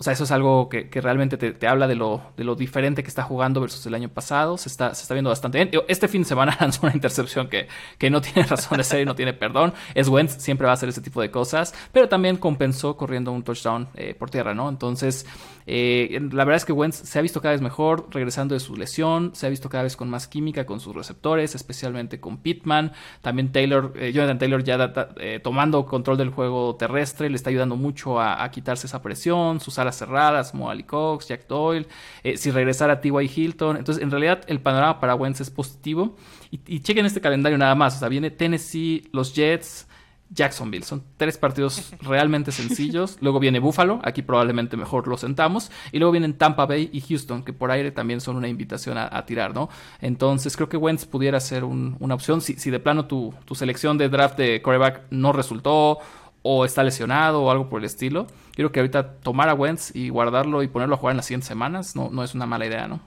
o 0.00 0.02
sea, 0.04 0.12
eso 0.12 0.22
es 0.22 0.30
algo 0.30 0.68
que, 0.68 0.88
realmente 1.00 1.36
te, 1.36 1.66
habla 1.66 1.88
de 1.88 1.96
lo, 1.96 2.22
diferente 2.56 3.02
que 3.02 3.08
está 3.08 3.24
jugando 3.24 3.60
versus 3.60 3.84
el 3.84 3.94
año 3.94 4.08
pasado. 4.08 4.56
Se 4.56 4.68
está, 4.68 4.92
viendo 5.10 5.28
bastante 5.28 5.58
bien. 5.58 5.82
Este 5.88 6.06
fin 6.06 6.22
de 6.22 6.28
semana 6.28 6.56
lanzó 6.60 6.86
una 6.86 6.94
intercepción 6.94 7.48
que, 7.48 7.66
no 8.08 8.20
tiene 8.20 8.44
razón 8.44 8.78
de 8.78 8.84
ser 8.84 9.00
y 9.00 9.04
no 9.04 9.16
tiene 9.16 9.32
perdón. 9.32 9.74
Es 9.96 10.08
Wentz, 10.08 10.40
siempre 10.40 10.66
va 10.66 10.70
a 10.70 10.74
hacer 10.74 10.88
ese 10.88 11.00
tipo 11.00 11.20
de 11.20 11.32
cosas. 11.32 11.74
Pero 11.90 12.08
también 12.08 12.36
compensó 12.36 12.96
corriendo 12.96 13.32
un 13.32 13.42
touchdown 13.42 13.88
eh, 13.96 14.14
por 14.14 14.30
tierra, 14.30 14.54
¿no? 14.54 14.68
Entonces, 14.68 15.26
eh, 15.66 16.20
la 16.30 16.44
verdad 16.44 16.58
es 16.58 16.64
que 16.64 16.72
Wentz 16.72 16.94
se 16.94 17.18
ha 17.18 17.22
visto 17.22 17.40
cada 17.40 17.52
vez 17.52 17.60
mejor 17.60 18.06
regresando 18.12 18.54
de 18.54 18.60
su 18.60 18.76
lesión. 18.76 19.32
Se 19.34 19.46
ha 19.46 19.50
visto 19.50 19.68
cada 19.68 19.82
vez 19.82 19.96
con 19.96 20.08
más 20.08 20.28
química 20.28 20.64
con 20.64 20.78
sus 20.78 20.94
receptores, 20.94 21.56
especialmente 21.56 22.20
con 22.20 22.38
Pittman. 22.38 22.92
También 23.20 23.50
Taylor, 23.50 23.92
eh, 23.96 24.12
Jonathan 24.12 24.38
Taylor 24.38 24.62
ya 24.62 25.08
tomando 25.42 25.84
control 25.86 26.16
del 26.18 26.30
juego 26.30 26.76
terrestre. 26.76 27.28
Le 27.28 27.34
está 27.34 27.50
ayudando 27.50 27.74
mucho 27.74 28.20
a, 28.20 28.44
a 28.44 28.50
quitarse 28.52 28.86
esa 28.86 29.02
presión. 29.02 29.58
Sus 29.58 29.80
cerradas, 29.96 30.50
como 30.50 30.70
Ali 30.70 30.82
Cox, 30.82 31.28
Jack 31.28 31.46
Doyle, 31.48 31.86
eh, 32.22 32.36
si 32.36 32.50
regresara 32.50 33.00
T.Y. 33.00 33.30
Hilton. 33.34 33.76
Entonces, 33.76 34.02
en 34.02 34.10
realidad, 34.10 34.42
el 34.46 34.60
panorama 34.60 35.00
para 35.00 35.14
Wentz 35.14 35.40
es 35.40 35.50
positivo. 35.50 36.16
Y, 36.50 36.80
chequen 36.80 37.06
este 37.06 37.20
calendario 37.20 37.58
nada 37.58 37.74
más. 37.74 37.96
O 37.96 37.98
sea, 37.98 38.08
viene 38.08 38.30
Tennessee, 38.30 39.08
los 39.12 39.34
Jets, 39.34 39.86
Jacksonville. 40.30 40.84
Son 40.84 41.02
tres 41.16 41.38
partidos 41.38 41.92
realmente 42.00 42.52
sencillos. 42.52 43.18
Luego 43.20 43.40
viene 43.40 43.58
Buffalo, 43.58 44.00
aquí 44.04 44.22
probablemente 44.22 44.76
mejor 44.76 45.08
lo 45.08 45.16
sentamos. 45.16 45.70
Y 45.92 45.98
luego 45.98 46.12
vienen 46.12 46.34
Tampa 46.34 46.66
Bay 46.66 46.90
y 46.92 47.00
Houston, 47.00 47.42
que 47.42 47.52
por 47.52 47.70
aire 47.70 47.90
también 47.90 48.20
son 48.20 48.36
una 48.36 48.48
invitación 48.48 48.98
a, 48.98 49.26
tirar, 49.26 49.54
¿no? 49.54 49.68
Entonces 50.00 50.56
creo 50.56 50.68
que 50.68 50.76
Wentz 50.76 51.06
pudiera 51.06 51.40
ser 51.40 51.64
una 51.64 52.14
opción. 52.14 52.40
Si, 52.40 52.54
si 52.54 52.70
de 52.70 52.80
plano 52.80 53.06
tu, 53.06 53.34
tu, 53.44 53.54
selección 53.54 53.98
de 53.98 54.08
draft 54.08 54.38
de 54.38 54.62
coreback 54.62 55.02
no 55.10 55.32
resultó 55.32 55.98
o 56.42 56.64
está 56.64 56.82
lesionado 56.82 57.42
o 57.42 57.50
algo 57.50 57.68
por 57.68 57.80
el 57.80 57.84
estilo. 57.84 58.26
Creo 58.54 58.72
que 58.72 58.80
ahorita 58.80 59.14
tomar 59.16 59.48
a 59.48 59.54
Wentz 59.54 59.94
y 59.94 60.08
guardarlo 60.08 60.62
y 60.62 60.68
ponerlo 60.68 60.94
a 60.94 60.98
jugar 60.98 61.12
en 61.12 61.18
las 61.18 61.26
siguientes 61.26 61.48
semanas 61.48 61.96
no, 61.96 62.10
no 62.10 62.24
es 62.24 62.34
una 62.34 62.46
mala 62.46 62.66
idea, 62.66 62.88
¿no? 62.88 63.00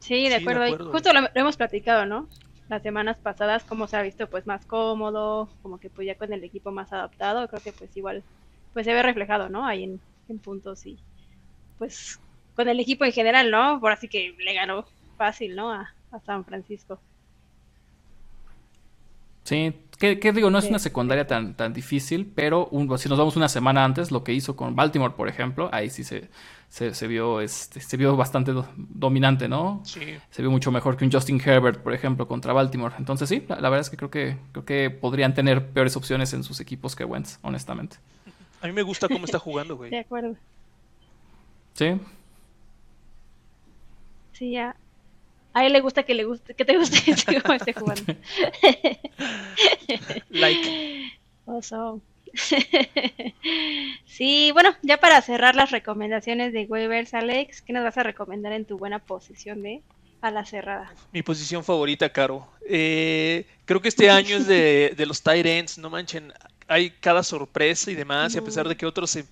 Sí, 0.00 0.28
de 0.28 0.36
acuerdo. 0.36 0.90
Justo 0.92 1.12
lo, 1.12 1.28
hemos 1.34 1.56
platicado, 1.56 2.06
¿no? 2.06 2.28
Las 2.68 2.82
semanas 2.82 3.16
pasadas, 3.18 3.64
cómo 3.64 3.86
se 3.86 3.96
ha 3.96 4.02
visto 4.02 4.28
pues 4.28 4.46
más 4.46 4.64
cómodo, 4.64 5.48
como 5.62 5.78
que 5.78 5.90
pues 5.90 6.06
ya 6.06 6.16
con 6.16 6.32
el 6.32 6.42
equipo 6.44 6.70
más 6.70 6.92
adaptado, 6.92 7.46
creo 7.48 7.62
que 7.62 7.72
pues 7.72 7.96
igual 7.96 8.22
pues 8.72 8.86
se 8.86 8.94
ve 8.94 9.02
reflejado, 9.02 9.48
¿no? 9.48 9.66
Ahí 9.66 9.84
en, 9.84 10.00
en 10.28 10.38
puntos 10.38 10.86
y 10.86 10.98
pues 11.78 12.20
con 12.54 12.68
el 12.68 12.80
equipo 12.80 13.04
en 13.04 13.12
general, 13.12 13.50
¿no? 13.50 13.80
Por 13.80 13.92
así 13.92 14.08
que 14.08 14.34
le 14.38 14.54
ganó 14.54 14.84
fácil, 15.16 15.54
¿no? 15.56 15.72
A, 15.72 15.92
a 16.12 16.20
San 16.20 16.44
Francisco. 16.44 17.00
Sí, 19.46 19.72
que, 19.96 20.16
digo, 20.32 20.50
no 20.50 20.58
es 20.58 20.64
una 20.64 20.80
secundaria 20.80 21.28
tan, 21.28 21.54
tan 21.54 21.72
difícil, 21.72 22.30
pero 22.34 22.68
si 22.98 23.08
nos 23.08 23.16
vamos 23.16 23.36
una 23.36 23.48
semana 23.48 23.84
antes, 23.84 24.10
lo 24.10 24.24
que 24.24 24.32
hizo 24.32 24.56
con 24.56 24.74
Baltimore, 24.74 25.14
por 25.16 25.28
ejemplo, 25.28 25.70
ahí 25.72 25.88
sí 25.88 26.02
se, 26.02 26.28
se, 26.68 27.06
vio 27.06 27.40
este, 27.40 27.80
se 27.80 27.96
vio 27.96 28.16
bastante 28.16 28.52
dominante, 28.76 29.48
¿no? 29.48 29.82
Sí. 29.84 30.00
Se 30.30 30.42
vio 30.42 30.50
mucho 30.50 30.72
mejor 30.72 30.96
que 30.96 31.04
un 31.04 31.12
Justin 31.12 31.40
Herbert, 31.40 31.80
por 31.80 31.94
ejemplo, 31.94 32.26
contra 32.26 32.52
Baltimore. 32.52 32.96
Entonces 32.98 33.28
sí, 33.28 33.44
la, 33.48 33.56
verdad 33.56 33.80
es 33.80 33.90
que 33.90 33.96
creo 33.96 34.10
que 34.10 34.36
creo 34.50 34.64
que 34.64 34.90
podrían 34.90 35.32
tener 35.32 35.70
peores 35.70 35.96
opciones 35.96 36.32
en 36.32 36.42
sus 36.42 36.58
equipos 36.58 36.96
que 36.96 37.04
Wentz, 37.04 37.38
honestamente. 37.42 37.98
A 38.62 38.66
mí 38.66 38.72
me 38.72 38.82
gusta 38.82 39.06
cómo 39.06 39.26
está 39.26 39.38
jugando, 39.38 39.76
güey. 39.76 39.90
De 39.90 40.00
acuerdo. 40.00 40.34
Sí. 41.74 42.00
Sí, 44.32 44.50
ya 44.50 44.74
a 45.56 45.64
él 45.64 45.72
le 45.72 45.80
gusta 45.80 46.02
que 46.02 46.12
le 46.12 46.24
guste, 46.24 46.52
que 46.52 46.66
te 46.66 46.76
guste 46.76 47.00
cómo 47.42 47.54
esté 47.54 47.72
jugando. 47.72 48.14
like. 50.28 51.12
Oso. 51.46 52.02
sí, 54.04 54.50
bueno, 54.52 54.76
ya 54.82 54.98
para 54.98 55.22
cerrar 55.22 55.56
las 55.56 55.70
recomendaciones 55.70 56.52
de 56.52 56.66
waivers, 56.66 57.14
Alex, 57.14 57.62
¿qué 57.62 57.72
nos 57.72 57.84
vas 57.84 57.96
a 57.96 58.02
recomendar 58.02 58.52
en 58.52 58.66
tu 58.66 58.76
buena 58.76 58.98
posición 58.98 59.62
de 59.62 59.80
a 60.20 60.30
la 60.30 60.44
cerrada? 60.44 60.92
Mi 61.10 61.22
posición 61.22 61.64
favorita, 61.64 62.10
Caro. 62.10 62.46
Eh, 62.68 63.46
creo 63.64 63.80
que 63.80 63.88
este 63.88 64.10
año 64.10 64.36
es 64.36 64.46
de, 64.46 64.92
de 64.98 65.06
los 65.06 65.22
tight 65.22 65.46
ends, 65.46 65.78
no 65.78 65.88
manchen. 65.88 66.34
Hay 66.68 66.90
cada 66.90 67.22
sorpresa 67.22 67.90
y 67.90 67.94
demás, 67.94 68.34
y 68.34 68.38
a 68.38 68.44
pesar 68.44 68.68
de 68.68 68.76
que 68.76 68.84
otros 68.84 69.08
se 69.08 69.24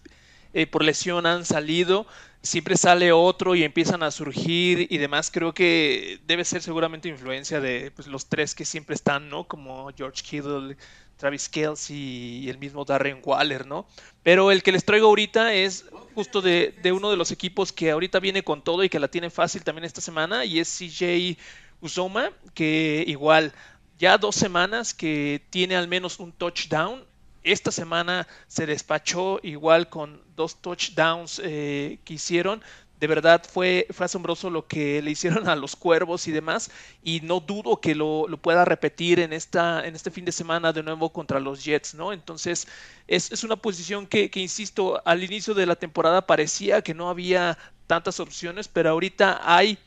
eh, 0.55 0.67
por 0.67 0.85
lesión 0.85 1.27
han 1.27 1.45
salido, 1.45 2.07
siempre 2.41 2.77
sale 2.77 3.11
otro 3.13 3.57
y 3.57 3.65
empiezan 3.65 4.05
a 4.05 4.11
surgir 4.11 4.87
y 4.89 4.99
demás. 4.99 5.31
Creo 5.33 5.53
que 5.53 6.21
debe 6.27 6.45
ser 6.45 6.63
seguramente 6.63 7.09
influencia 7.09 7.61
de 7.61 7.91
pues, 7.91 8.07
los 8.07 8.27
tres 8.27 8.55
que 8.55 8.65
siempre 8.65 8.95
están, 8.95 9.29
¿no? 9.29 9.49
Como 9.49 9.91
George 9.97 10.23
Kittle, 10.23 10.77
Travis 11.17 11.49
Kelsey 11.49 12.45
y 12.45 12.49
el 12.49 12.59
mismo 12.59 12.85
Darren 12.85 13.21
Waller, 13.25 13.67
¿no? 13.67 13.87
Pero 14.23 14.53
el 14.53 14.63
que 14.63 14.73
les 14.73 14.85
traigo 14.85 15.09
ahorita 15.09 15.53
es 15.55 15.87
justo 16.15 16.41
de, 16.41 16.73
de, 16.83 16.93
uno 16.93 17.11
de 17.11 17.17
los 17.17 17.33
equipos 17.33 17.73
que 17.73 17.91
ahorita 17.91 18.21
viene 18.21 18.45
con 18.45 18.63
todo 18.63 18.85
y 18.85 18.89
que 18.89 19.01
la 19.01 19.09
tiene 19.09 19.31
fácil 19.31 19.65
también 19.65 19.85
esta 19.85 20.01
semana 20.01 20.45
y 20.45 20.61
es 20.61 20.69
CJ 20.69 21.37
Uzoma, 21.81 22.31
que 22.55 23.05
igual 23.09 23.53
ya 23.99 24.19
dos 24.19 24.37
semanas 24.37 24.95
que 24.95 25.45
tiene 25.51 25.77
al 25.77 25.89
menos 25.89 26.21
un 26.21 26.33
touchdown 26.33 27.05
esta 27.45 27.71
semana 27.71 28.27
se 28.49 28.67
despachó 28.67 29.39
igual 29.43 29.89
con 29.89 30.21
dos 30.35 30.61
touchdowns 30.61 31.41
eh, 31.45 31.99
que 32.05 32.15
hicieron. 32.15 32.63
De 32.99 33.07
verdad 33.07 33.43
fue, 33.47 33.87
asombroso 33.99 34.49
lo 34.49 34.67
que 34.67 35.03
le 35.03 35.11
hicieron 35.11 35.47
a 35.51 35.55
los 35.55 35.77
cuervos 35.77 36.27
y 36.27 36.33
demás. 36.33 36.71
Y 37.03 37.21
no 37.21 37.41
dudo 37.41 37.81
que 37.81 37.95
lo, 37.95 38.27
pueda 38.41 38.65
repetir 38.65 39.21
en, 39.21 39.33
esta, 39.35 39.87
en 39.87 39.95
este 39.95 40.11
fin 40.11 40.25
de 40.25 40.33
semana 40.33 40.73
de 40.73 40.83
nuevo 40.83 41.13
contra 41.13 41.39
los 41.39 41.63
Jets, 41.63 41.95
¿no? 41.95 42.13
Entonces 42.13 42.67
es, 43.07 43.45
una 43.45 43.57
posición 43.57 44.07
que, 44.07 44.31
que, 44.31 44.41
insisto, 44.41 45.03
al 45.05 45.23
inicio 45.23 45.53
de 45.53 45.67
la 45.67 45.77
temporada 45.77 46.27
parecía 46.27 46.81
que 46.81 46.95
no 46.95 47.11
había 47.11 47.59
tantas 47.87 48.21
opciones, 48.21 48.69
pero 48.69 48.89
ahorita 48.91 49.41
hay 49.43 49.79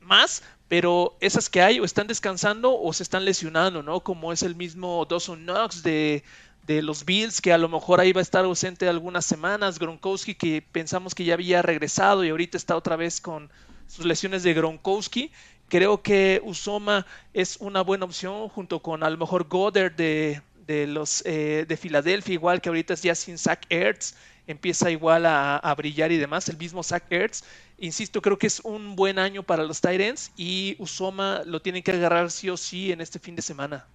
más, 0.00 0.42
pero 0.66 1.16
esas 1.20 1.48
que 1.48 1.62
hay 1.62 1.78
o 1.78 1.84
están 1.84 2.08
descansando 2.08 2.76
o 2.76 2.92
se 2.92 3.04
están 3.04 3.24
lesionando, 3.24 3.82
¿no? 3.84 4.00
Como 4.00 4.32
es 4.32 4.42
el 4.42 4.56
mismo 4.56 5.06
Dawson 5.08 5.44
Knox 5.44 5.84
de, 5.84 6.24
de 6.66 6.82
los 6.82 7.04
Bills, 7.04 7.40
que 7.40 7.52
a 7.52 7.58
lo 7.58 7.68
mejor 7.68 8.00
ahí 8.00 8.12
va 8.12 8.20
a 8.20 8.22
estar 8.22 8.44
ausente 8.44 8.88
algunas 8.88 9.26
semanas, 9.26 9.78
Gronkowski, 9.78 10.34
que 10.34 10.62
pensamos 10.62 11.14
que 11.14 11.24
ya 11.24 11.34
había 11.34 11.62
regresado 11.62 12.24
y 12.24 12.30
ahorita 12.30 12.56
está 12.56 12.76
otra 12.76 12.96
vez 12.96 13.20
con 13.20 13.50
sus 13.88 14.04
lesiones 14.04 14.42
de 14.42 14.54
Gronkowski. 14.54 15.32
Creo 15.68 16.02
que 16.02 16.40
Usoma 16.44 17.06
es 17.32 17.56
una 17.58 17.82
buena 17.82 18.04
opción 18.04 18.48
junto 18.48 18.80
con 18.80 19.02
a 19.02 19.10
lo 19.10 19.18
mejor 19.18 19.48
Goddard 19.48 19.92
de, 19.94 20.42
los 20.86 21.22
eh, 21.26 21.64
de 21.66 21.76
Filadelfia, 21.76 22.34
igual 22.34 22.60
que 22.60 22.68
ahorita 22.68 22.94
es 22.94 23.02
ya 23.02 23.14
sin 23.14 23.38
Zach 23.38 23.64
Ertz, 23.68 24.14
empieza 24.46 24.90
igual 24.90 25.26
a, 25.26 25.74
brillar 25.76 26.12
y 26.12 26.18
demás, 26.18 26.48
el 26.48 26.58
mismo 26.58 26.82
Zach 26.82 27.04
Ertz. 27.10 27.42
Insisto, 27.78 28.22
creo 28.22 28.38
que 28.38 28.46
es 28.46 28.60
un 28.60 28.94
buen 28.94 29.18
año 29.18 29.42
para 29.42 29.64
los 29.64 29.80
Tyrants 29.80 30.30
y 30.36 30.76
Usoma 30.78 31.42
lo 31.44 31.60
tienen 31.60 31.82
que 31.82 31.90
agarrar 31.90 32.30
sí 32.30 32.48
o 32.48 32.56
sí 32.56 32.92
en 32.92 33.00
este 33.00 33.18
fin 33.18 33.34
de 33.34 33.42
semana. 33.42 33.86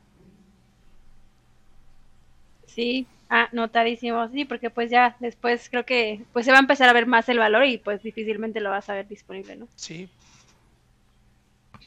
Sí, 2.78 3.08
ah, 3.32 3.50
notadísimo, 3.54 4.30
sí, 4.30 4.46
porque 4.46 4.70
pues 4.70 4.92
ya 4.92 5.16
después 5.20 5.68
creo 5.68 5.84
que 5.84 6.22
pues 6.32 6.46
se 6.46 6.52
va 6.52 6.58
a 6.58 6.62
empezar 6.62 6.88
a 6.88 6.94
ver 6.94 7.08
más 7.08 7.28
el 7.28 7.40
valor 7.40 7.66
y 7.66 7.80
pues 7.80 8.04
difícilmente 8.04 8.60
lo 8.60 8.70
vas 8.70 8.88
a 8.88 8.94
ver 8.94 9.08
disponible, 9.08 9.56
¿no? 9.56 9.68
Sí. 9.76 10.08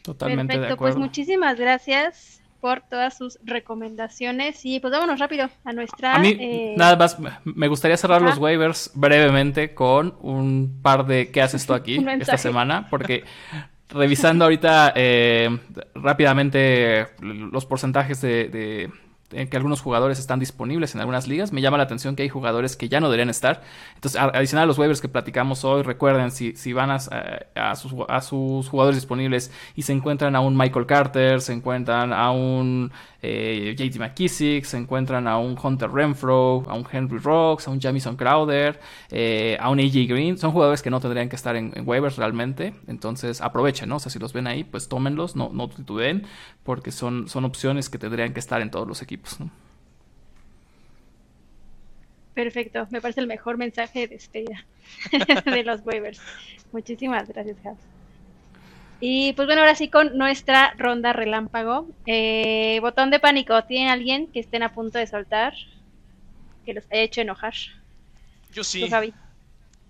Totalmente 0.03 0.55
Perfecto, 0.55 0.74
de 0.74 0.79
pues 0.79 0.96
muchísimas 0.96 1.61
gracias 1.61 2.42
por 2.61 2.81
todas 2.81 3.16
sus 3.16 3.38
recomendaciones 3.44 4.66
y 4.66 4.81
pues 4.81 4.90
vámonos 4.90 5.20
rápido 5.20 5.48
a 5.64 5.72
nuestra... 5.72 6.16
A 6.16 6.18
mí, 6.18 6.37
eh, 6.40 6.74
nada 6.76 6.96
más, 6.96 7.16
me 7.44 7.68
gustaría 7.68 7.96
cerrar 7.96 8.20
los 8.20 8.38
waivers 8.38 8.90
brevemente 8.94 9.74
con 9.74 10.16
un 10.22 10.81
par 10.83 11.07
de 11.07 11.31
¿qué 11.31 11.40
haces 11.40 11.64
tú 11.66 11.72
aquí 11.72 12.05
esta 12.18 12.37
semana? 12.37 12.88
Porque 12.90 13.22
revisando 13.90 14.44
ahorita 14.44 14.92
eh, 14.96 15.57
rápidamente 15.94 17.07
los 17.20 17.64
porcentajes 17.64 18.20
de 18.20 18.90
que 19.31 19.57
algunos 19.57 19.81
jugadores 19.81 20.19
están 20.19 20.40
disponibles 20.40 20.95
en 20.95 21.01
algunas 21.01 21.29
ligas. 21.29 21.53
Me 21.53 21.61
llama 21.61 21.79
la 21.79 21.85
atención 21.85 22.16
que 22.16 22.23
hay 22.23 22.29
jugadores 22.29 22.77
que 22.77 22.88
ya 22.88 23.01
no 23.01 23.09
deberían 23.09 23.31
estar. 23.31 23.62
Entonces, 23.95 24.21
adicional 24.21 24.64
a 24.64 24.66
los 24.66 24.79
waivers 24.79 25.01
que 25.01 25.09
platicamos 25.09 25.64
hoy, 25.64 25.83
recuerden, 25.83 26.31
si, 26.31 26.55
si 26.57 26.73
van 26.73 26.90
a, 26.90 26.99
a, 27.55 27.77
sus, 27.77 27.95
a 28.09 28.21
sus 28.21 28.69
jugadores 28.69 28.97
disponibles 28.97 29.53
y 29.75 29.83
se 29.83 29.93
encuentran 29.93 30.37
a 30.37 30.40
un 30.40 30.57
Michael 30.57 30.87
Carter, 30.87 31.40
se 31.40 31.53
encuentran 31.53 32.12
a 32.12 32.31
un 32.33 32.93
eh, 33.23 33.93
McKissick, 33.99 34.65
se 34.65 34.77
encuentran 34.77 35.27
a 35.27 35.39
un 35.39 35.57
Hunter 35.63 35.91
Renfro, 35.91 36.63
a 36.67 36.75
un 36.75 36.87
Henry 36.91 37.19
Rocks, 37.19 37.69
a 37.69 37.71
un 37.71 37.81
Jamison 37.81 38.17
Crowder, 38.17 38.81
eh, 39.11 39.57
a 39.61 39.71
un 39.71 39.79
AJ 39.79 40.09
Green. 40.09 40.39
Son 40.39 40.53
jugadores 40.53 40.83
que 40.83 40.91
no 40.91 41.01
tendrían 41.01 41.29
que 41.29 41.37
estar 41.37 41.57
en, 41.57 41.73
waivers 41.85 42.17
realmente. 42.17 42.75
Entonces 42.87 43.41
aprovechen, 43.41 43.89
¿no? 43.89 43.97
O 43.97 44.01
sea, 44.01 44.11
si 44.11 44.19
los 44.19 44.33
ven 44.33 44.47
ahí, 44.47 44.65
pues 44.65 44.89
tómenlos, 44.89 45.37
no, 45.37 45.51
no 45.53 45.69
titubeen, 45.69 46.27
porque 46.63 46.91
son, 46.93 47.27
opciones 47.45 47.91
que 47.91 47.99
tendrían 47.99 48.33
que 48.33 48.41
estar 48.41 48.61
en 48.61 48.71
todos 48.71 48.87
los 48.87 49.03
equipos, 49.03 49.39
Perfecto, 52.35 52.87
me 52.91 53.01
parece 53.01 53.21
el 53.21 53.27
mejor 53.27 53.59
mensaje 53.59 54.01
de 54.01 54.09
despedida 54.09 54.65
de 55.45 55.65
los 55.65 55.85
waivers. 55.85 56.21
Muchísimas 56.73 57.29
gracias. 57.29 57.89
Y 59.01 59.33
pues 59.33 59.47
bueno, 59.47 59.63
ahora 59.63 59.75
sí 59.75 59.89
con 59.89 60.17
nuestra 60.19 60.75
ronda 60.77 61.13
relámpago. 61.15 61.89
Eh, 62.07 62.79
botón 62.83 63.11
de 63.11 63.19
pánico, 63.19 63.65
¿tienen 63.65 63.89
alguien 63.89 64.27
que 64.27 64.41
estén 64.41 64.63
a 64.63 64.75
punto 64.75 64.99
de 64.99 65.07
soltar? 65.07 65.55
Que 66.67 66.75
los 66.75 66.85
haya 66.91 67.03
hecho 67.03 67.23
enojar. 67.23 67.55
Yo 68.53 68.63
sí. 68.63 68.83
Tú, 68.83 68.91
Javi. 68.91 69.15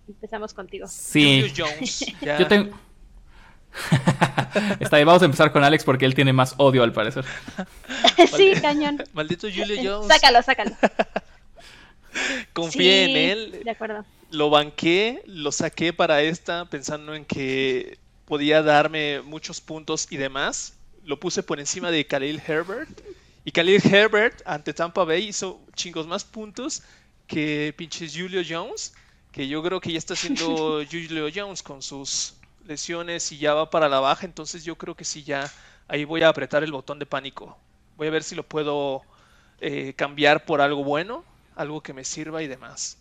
Empezamos 0.06 0.54
contigo. 0.54 0.86
Sí. 0.88 1.42
Julio 1.48 1.66
Jones. 1.66 2.06
Yo 2.38 2.46
tengo. 2.46 2.78
Está 4.80 4.96
bien, 4.96 5.06
vamos 5.06 5.22
a 5.22 5.26
empezar 5.26 5.52
con 5.52 5.62
Alex 5.62 5.84
porque 5.84 6.04
él 6.04 6.14
tiene 6.14 6.32
más 6.32 6.54
odio 6.58 6.82
al 6.82 6.92
parecer. 6.92 7.24
sí, 8.36 8.52
cañón. 8.60 9.02
Maldito 9.12 9.48
Julio 9.48 9.76
Jones. 9.82 10.08
Sácalo, 10.08 10.42
sácalo. 10.42 10.72
Confié 12.52 13.06
Sí, 13.06 13.10
en 13.10 13.16
él. 13.16 13.60
De 13.64 13.70
acuerdo. 13.70 14.04
Lo 14.30 14.50
banqué, 14.50 15.22
lo 15.26 15.50
saqué 15.50 15.92
para 15.92 16.22
esta 16.22 16.64
pensando 16.66 17.14
en 17.14 17.24
que 17.24 17.98
podía 18.30 18.62
darme 18.62 19.22
muchos 19.22 19.60
puntos 19.60 20.06
y 20.08 20.16
demás. 20.16 20.74
Lo 21.04 21.18
puse 21.18 21.42
por 21.42 21.58
encima 21.58 21.90
de 21.90 22.06
Khalil 22.06 22.40
Herbert. 22.46 23.00
Y 23.44 23.50
Khalil 23.50 23.82
Herbert 23.84 24.40
ante 24.46 24.72
Tampa 24.72 25.02
Bay 25.02 25.26
hizo 25.26 25.60
chingos 25.74 26.06
más 26.06 26.22
puntos 26.22 26.84
que 27.26 27.74
pinches 27.76 28.16
Julio 28.16 28.42
Jones. 28.48 28.94
Que 29.32 29.48
yo 29.48 29.60
creo 29.64 29.80
que 29.80 29.90
ya 29.90 29.98
está 29.98 30.14
haciendo 30.14 30.80
Julio 30.92 31.26
Jones 31.34 31.60
con 31.60 31.82
sus 31.82 32.34
lesiones 32.68 33.32
y 33.32 33.38
ya 33.38 33.52
va 33.54 33.68
para 33.68 33.88
la 33.88 33.98
baja. 33.98 34.26
Entonces 34.26 34.62
yo 34.62 34.76
creo 34.78 34.94
que 34.94 35.04
sí, 35.04 35.24
ya 35.24 35.52
ahí 35.88 36.04
voy 36.04 36.22
a 36.22 36.28
apretar 36.28 36.62
el 36.62 36.70
botón 36.70 37.00
de 37.00 37.06
pánico. 37.06 37.58
Voy 37.96 38.06
a 38.06 38.10
ver 38.12 38.22
si 38.22 38.36
lo 38.36 38.44
puedo 38.44 39.02
eh, 39.60 39.92
cambiar 39.96 40.44
por 40.44 40.60
algo 40.60 40.84
bueno, 40.84 41.24
algo 41.56 41.82
que 41.82 41.92
me 41.92 42.04
sirva 42.04 42.44
y 42.44 42.46
demás. 42.46 42.96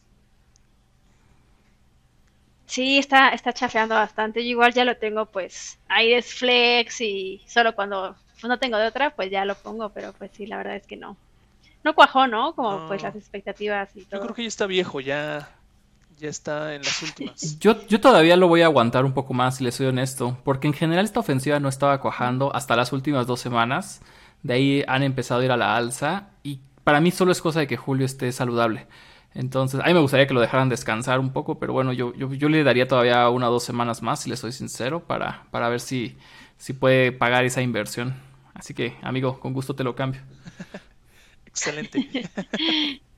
Sí, 2.69 2.99
está, 2.99 3.29
está 3.29 3.51
chafeando 3.51 3.95
bastante. 3.95 4.43
Yo 4.43 4.51
igual 4.51 4.73
ya 4.73 4.85
lo 4.85 4.95
tengo, 4.95 5.25
pues, 5.25 5.79
ahí 5.87 6.13
es 6.13 6.35
flex 6.35 7.01
y 7.01 7.41
solo 7.47 7.73
cuando 7.73 8.15
pues, 8.39 8.47
no 8.47 8.59
tengo 8.59 8.77
de 8.77 8.85
otra, 8.85 9.09
pues 9.09 9.31
ya 9.31 9.43
lo 9.43 9.55
pongo, 9.55 9.89
pero 9.89 10.13
pues 10.13 10.29
sí, 10.35 10.45
la 10.45 10.57
verdad 10.57 10.75
es 10.75 10.85
que 10.85 10.95
no. 10.95 11.17
No 11.83 11.95
cuajó, 11.95 12.27
¿no? 12.27 12.53
Como 12.53 12.87
pues 12.87 13.01
las 13.01 13.15
expectativas 13.15 13.89
y 13.95 14.01
Yo 14.01 14.05
todo. 14.09 14.21
creo 14.21 14.35
que 14.35 14.43
ya 14.43 14.47
está 14.49 14.67
viejo, 14.67 14.99
ya, 14.99 15.49
ya 16.19 16.29
está 16.29 16.75
en 16.75 16.83
las 16.83 17.01
últimas. 17.01 17.57
Yo, 17.59 17.87
yo 17.87 17.99
todavía 17.99 18.35
lo 18.35 18.47
voy 18.47 18.61
a 18.61 18.65
aguantar 18.65 19.03
un 19.03 19.13
poco 19.13 19.33
más, 19.33 19.57
si 19.57 19.63
le 19.63 19.71
soy 19.71 19.87
honesto, 19.87 20.37
porque 20.43 20.67
en 20.67 20.73
general 20.73 21.05
esta 21.05 21.21
ofensiva 21.21 21.59
no 21.59 21.69
estaba 21.69 21.99
cuajando 22.01 22.55
hasta 22.55 22.75
las 22.75 22.93
últimas 22.93 23.25
dos 23.25 23.39
semanas. 23.39 24.01
De 24.43 24.53
ahí 24.53 24.83
han 24.87 25.01
empezado 25.01 25.41
a 25.41 25.45
ir 25.45 25.51
a 25.51 25.57
la 25.57 25.75
alza 25.75 26.27
y 26.43 26.59
para 26.83 27.01
mí 27.01 27.09
solo 27.09 27.31
es 27.31 27.41
cosa 27.41 27.61
de 27.61 27.67
que 27.67 27.77
Julio 27.77 28.05
esté 28.05 28.31
saludable. 28.31 28.85
Entonces, 29.33 29.79
a 29.81 29.85
mí 29.85 29.93
me 29.93 29.99
gustaría 29.99 30.27
que 30.27 30.33
lo 30.33 30.41
dejaran 30.41 30.69
descansar 30.69 31.19
un 31.19 31.31
poco, 31.31 31.59
pero 31.59 31.73
bueno, 31.73 31.93
yo, 31.93 32.13
yo, 32.15 32.33
yo 32.33 32.49
le 32.49 32.63
daría 32.63 32.87
todavía 32.87 33.29
una 33.29 33.49
o 33.49 33.51
dos 33.51 33.63
semanas 33.63 34.01
más, 34.01 34.21
si 34.21 34.29
le 34.29 34.37
soy 34.37 34.51
sincero, 34.51 35.01
para, 35.01 35.45
para 35.51 35.69
ver 35.69 35.79
si, 35.79 36.17
si 36.57 36.73
puede 36.73 37.11
pagar 37.11 37.45
esa 37.45 37.61
inversión. 37.61 38.15
Así 38.53 38.73
que, 38.73 38.95
amigo, 39.01 39.39
con 39.39 39.53
gusto 39.53 39.75
te 39.75 39.83
lo 39.83 39.95
cambio. 39.95 40.21
Excelente. 41.45 42.29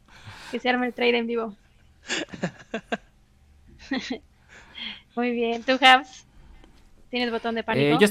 Que 0.52 0.60
se 0.60 0.68
arme 0.68 0.86
el 0.86 0.94
trade 0.94 1.18
en 1.18 1.28
vivo. 1.28 1.56
Muy 5.16 5.32
bien. 5.32 5.64
¿Tú, 5.64 5.80
Habs? 5.80 6.26
¿Tienes 7.10 7.32
botón 7.32 7.56
de 7.56 7.64
pánico? 7.64 7.96
Eh, 7.96 7.98
yo 8.02 8.08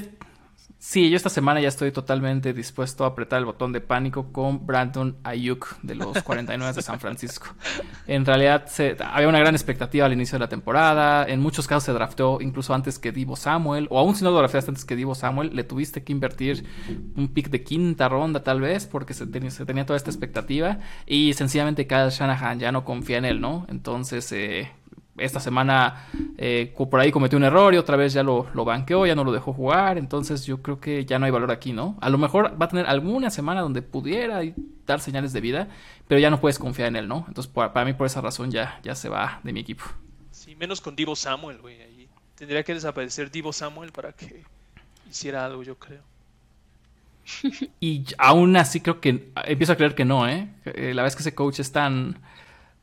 sí, 0.82 1.10
yo 1.10 1.16
esta 1.16 1.28
semana 1.28 1.60
ya 1.60 1.68
estoy 1.68 1.92
totalmente 1.92 2.52
dispuesto 2.54 3.04
a 3.04 3.08
apretar 3.08 3.38
el 3.38 3.44
botón 3.44 3.70
de 3.72 3.80
pánico 3.82 4.32
con 4.32 4.66
Brandon 4.66 5.16
Ayuk 5.24 5.76
de 5.82 5.94
los 5.94 6.22
49 6.24 6.72
de 6.72 6.82
San 6.82 6.98
Francisco. 6.98 7.46
En 8.06 8.24
realidad 8.24 8.64
se- 8.66 8.96
había 8.98 9.28
una 9.28 9.38
gran 9.38 9.54
expectativa 9.54 10.06
al 10.06 10.12
inicio 10.14 10.36
de 10.36 10.40
la 10.40 10.48
temporada. 10.48 11.26
En 11.28 11.40
muchos 11.40 11.66
casos 11.68 11.84
se 11.84 11.92
drafteó 11.92 12.40
incluso 12.40 12.72
antes 12.74 12.98
que 12.98 13.12
Divo 13.12 13.36
Samuel. 13.36 13.86
O 13.90 13.98
aún 13.98 14.16
si 14.16 14.24
no 14.24 14.30
lo 14.30 14.38
drafteaste 14.38 14.70
antes 14.70 14.84
que 14.86 14.96
Divo 14.96 15.14
Samuel, 15.14 15.50
le 15.54 15.62
tuviste 15.64 16.02
que 16.02 16.12
invertir 16.12 16.64
un 17.14 17.28
pick 17.28 17.50
de 17.50 17.62
quinta 17.62 18.08
ronda 18.08 18.42
tal 18.42 18.60
vez 18.60 18.86
porque 18.86 19.12
se 19.14 19.26
tenía, 19.26 19.50
se 19.50 19.66
tenía 19.66 19.84
toda 19.86 19.98
esta 19.98 20.10
expectativa. 20.10 20.78
Y 21.06 21.34
sencillamente 21.34 21.86
Kyle 21.86 22.08
Shanahan 22.10 22.58
ya 22.58 22.72
no 22.72 22.84
confía 22.84 23.18
en 23.18 23.26
él, 23.26 23.40
¿no? 23.40 23.66
Entonces... 23.68 24.32
eh, 24.32 24.70
esta 25.20 25.40
semana 25.40 26.06
eh, 26.38 26.74
por 26.76 26.98
ahí 27.00 27.12
cometió 27.12 27.36
un 27.36 27.44
error 27.44 27.74
y 27.74 27.76
otra 27.76 27.96
vez 27.96 28.12
ya 28.12 28.22
lo, 28.22 28.48
lo 28.54 28.64
banqueó, 28.64 29.06
ya 29.06 29.14
no 29.14 29.24
lo 29.24 29.32
dejó 29.32 29.52
jugar. 29.52 29.98
Entonces 29.98 30.44
yo 30.46 30.62
creo 30.62 30.80
que 30.80 31.04
ya 31.04 31.18
no 31.18 31.26
hay 31.26 31.30
valor 31.30 31.50
aquí, 31.50 31.72
¿no? 31.72 31.96
A 32.00 32.10
lo 32.10 32.18
mejor 32.18 32.60
va 32.60 32.66
a 32.66 32.68
tener 32.68 32.86
alguna 32.86 33.30
semana 33.30 33.60
donde 33.60 33.82
pudiera 33.82 34.40
dar 34.86 35.00
señales 35.00 35.32
de 35.32 35.40
vida, 35.40 35.68
pero 36.08 36.20
ya 36.20 36.30
no 36.30 36.40
puedes 36.40 36.58
confiar 36.58 36.88
en 36.88 36.96
él, 36.96 37.08
¿no? 37.08 37.24
Entonces 37.28 37.52
para, 37.52 37.72
para 37.72 37.86
mí 37.86 37.92
por 37.92 38.06
esa 38.06 38.20
razón 38.20 38.50
ya, 38.50 38.80
ya 38.82 38.94
se 38.94 39.08
va 39.08 39.40
de 39.44 39.52
mi 39.52 39.60
equipo. 39.60 39.84
Sí, 40.30 40.54
menos 40.56 40.80
con 40.80 40.96
Divo 40.96 41.14
Samuel, 41.14 41.58
güey. 41.58 41.80
Ahí 41.82 42.08
tendría 42.34 42.62
que 42.62 42.74
desaparecer 42.74 43.30
Divo 43.30 43.52
Samuel 43.52 43.92
para 43.92 44.12
que 44.12 44.44
hiciera 45.08 45.44
algo, 45.44 45.62
yo 45.62 45.78
creo. 45.78 46.02
Y 47.80 48.04
aún 48.18 48.56
así 48.56 48.80
creo 48.80 49.00
que 49.00 49.30
empiezo 49.44 49.72
a 49.72 49.76
creer 49.76 49.94
que 49.94 50.04
no, 50.04 50.28
¿eh? 50.28 50.48
Eh, 50.64 50.92
La 50.94 51.02
vez 51.02 51.14
que 51.14 51.20
ese 51.22 51.34
coach 51.34 51.60
es 51.60 51.72
tan, 51.72 52.18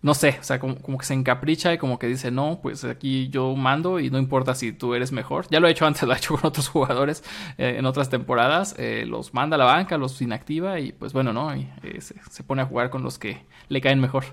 no 0.01 0.13
sé, 0.13 0.37
o 0.39 0.43
sea, 0.43 0.59
como, 0.59 0.75
como 0.81 0.97
que 0.97 1.05
se 1.05 1.13
encapricha 1.13 1.73
y 1.73 1.77
como 1.77 1.97
que 1.99 2.07
dice, 2.07 2.31
no, 2.31 2.59
pues 2.61 2.83
aquí 2.83 3.29
yo 3.29 3.55
mando 3.55 3.99
y 3.99 4.09
no 4.11 4.19
importa 4.19 4.55
si 4.55 4.71
tú 4.71 4.93
eres 4.93 5.11
mejor. 5.11 5.47
Ya 5.49 5.59
lo 5.59 5.67
he 5.67 5.71
hecho 5.71 5.85
antes, 5.85 6.03
lo 6.07 6.13
he 6.13 6.17
hecho 6.17 6.35
con 6.35 6.45
otros 6.47 6.69
jugadores 6.69 7.23
eh, 7.57 7.75
en 7.77 7.85
otras 7.85 8.09
temporadas. 8.09 8.75
eh, 8.77 9.05
los 9.07 9.33
manda 9.33 9.55
a 9.55 9.57
la 9.57 9.65
banca, 9.65 9.97
los 9.97 10.21
inactiva 10.21 10.79
y 10.79 10.91
pues 10.91 11.13
bueno, 11.13 11.33
¿no? 11.33 11.55
Y, 11.55 11.69
eh, 11.83 12.01
se, 12.01 12.15
se 12.29 12.43
pone 12.43 12.61
a 12.61 12.65
jugar 12.65 12.89
con 12.89 13.03
los 13.03 13.17
que 13.19 13.45
le 13.69 13.81
caen 13.81 13.99
mejor. 13.99 14.25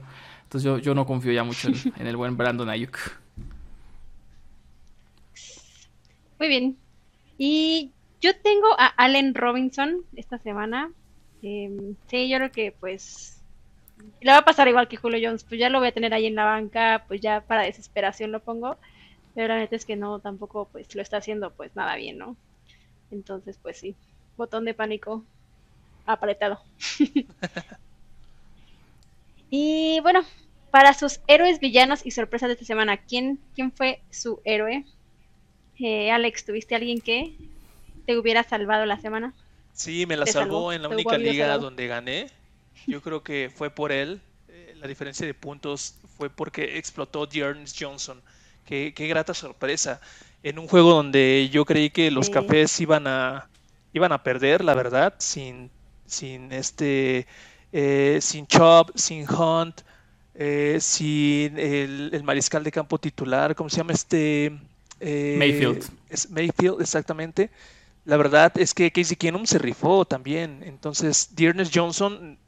Entonces 0.44 0.64
yo, 0.64 0.78
yo 0.78 0.94
no 0.94 1.06
confío 1.06 1.32
ya 1.32 1.44
mucho 1.44 1.68
en, 1.68 1.74
en 1.96 2.06
el 2.06 2.16
buen 2.16 2.36
Brandon 2.36 2.68
Ayuk. 2.68 2.98
Muy 6.38 6.48
bien. 6.48 6.78
Y 7.38 7.92
yo 8.20 8.36
tengo 8.40 8.68
a 8.78 8.86
Allen 8.86 9.34
Robinson 9.34 10.04
esta 10.16 10.38
semana. 10.38 10.92
Eh, 11.42 11.96
sí, 12.08 12.28
yo 12.28 12.38
creo 12.38 12.52
que 12.52 12.72
pues 12.72 13.43
le 14.20 14.30
va 14.30 14.38
a 14.38 14.44
pasar 14.44 14.68
igual 14.68 14.88
que 14.88 14.96
Julio 14.96 15.20
Jones. 15.22 15.44
Pues 15.44 15.60
ya 15.60 15.68
lo 15.68 15.78
voy 15.78 15.88
a 15.88 15.92
tener 15.92 16.14
ahí 16.14 16.26
en 16.26 16.34
la 16.34 16.44
banca, 16.44 17.04
pues 17.08 17.20
ya 17.20 17.40
para 17.42 17.62
desesperación 17.62 18.32
lo 18.32 18.40
pongo. 18.40 18.76
Pero 19.34 19.48
la 19.48 19.58
neta 19.58 19.76
es 19.76 19.84
que 19.84 19.96
no, 19.96 20.20
tampoco 20.20 20.68
pues 20.70 20.94
lo 20.94 21.02
está 21.02 21.18
haciendo 21.18 21.50
pues 21.50 21.74
nada 21.74 21.96
bien, 21.96 22.18
¿no? 22.18 22.36
Entonces 23.10 23.58
pues 23.60 23.78
sí, 23.78 23.94
botón 24.36 24.64
de 24.64 24.74
pánico 24.74 25.24
apretado. 26.06 26.60
y 29.50 30.00
bueno, 30.00 30.22
para 30.70 30.94
sus 30.94 31.20
héroes, 31.26 31.60
villanos 31.60 32.04
y 32.04 32.10
sorpresas 32.10 32.48
de 32.48 32.54
esta 32.54 32.64
semana, 32.64 32.96
¿quién, 32.96 33.38
quién 33.54 33.72
fue 33.72 34.00
su 34.10 34.40
héroe? 34.44 34.84
Eh, 35.78 36.10
Alex, 36.10 36.44
¿tuviste 36.44 36.74
alguien 36.74 37.00
que 37.00 37.34
te 38.06 38.16
hubiera 38.18 38.42
salvado 38.42 38.86
la 38.86 38.98
semana? 38.98 39.34
Sí, 39.72 40.06
me 40.06 40.16
la 40.16 40.26
salvó 40.26 40.42
salvó, 40.42 40.72
en 40.72 40.82
la 40.82 40.88
única 40.88 41.18
liga 41.18 41.44
salvado. 41.44 41.62
donde 41.62 41.86
gané. 41.86 42.26
Yo 42.86 43.00
creo 43.02 43.22
que 43.22 43.50
fue 43.54 43.70
por 43.70 43.92
él. 43.92 44.20
Eh, 44.48 44.74
la 44.76 44.86
diferencia 44.86 45.26
de 45.26 45.34
puntos 45.34 45.96
fue 46.16 46.30
porque 46.30 46.78
explotó 46.78 47.26
Dearns 47.26 47.74
Johnson. 47.78 48.22
Qué, 48.64 48.92
qué 48.94 49.06
grata 49.08 49.34
sorpresa. 49.34 50.00
En 50.42 50.58
un 50.58 50.68
juego 50.68 50.92
donde 50.92 51.48
yo 51.52 51.64
creí 51.64 51.90
que 51.90 52.10
los 52.10 52.28
Sí. 52.28 52.32
cafés 52.32 52.80
iban 52.80 53.06
a, 53.06 53.48
iban 53.92 54.12
a 54.12 54.22
perder, 54.22 54.64
la 54.64 54.74
verdad, 54.74 55.14
sin, 55.18 55.70
sin 56.06 56.52
este, 56.52 57.26
eh, 57.72 58.18
sin 58.20 58.46
Chubb, 58.46 58.92
sin 58.94 59.26
Hunt, 59.30 59.82
eh, 60.34 60.78
sin 60.80 61.58
el, 61.58 62.10
el 62.12 62.22
mariscal 62.24 62.64
de 62.64 62.72
campo 62.72 62.98
titular, 62.98 63.54
¿cómo 63.54 63.70
se 63.70 63.78
llama 63.78 63.92
este? 63.92 64.52
Eh, 65.00 65.36
Mayfield. 65.38 65.84
es 66.08 66.30
Mayfield, 66.30 66.80
exactamente. 66.80 67.50
La 68.04 68.16
verdad 68.16 68.52
es 68.58 68.74
que 68.74 68.90
Casey 68.92 69.16
Keenum 69.16 69.46
se 69.46 69.58
rifó 69.58 70.04
también. 70.04 70.62
Entonces, 70.64 71.30
Dearness 71.34 71.70
Johnson, 71.72 72.38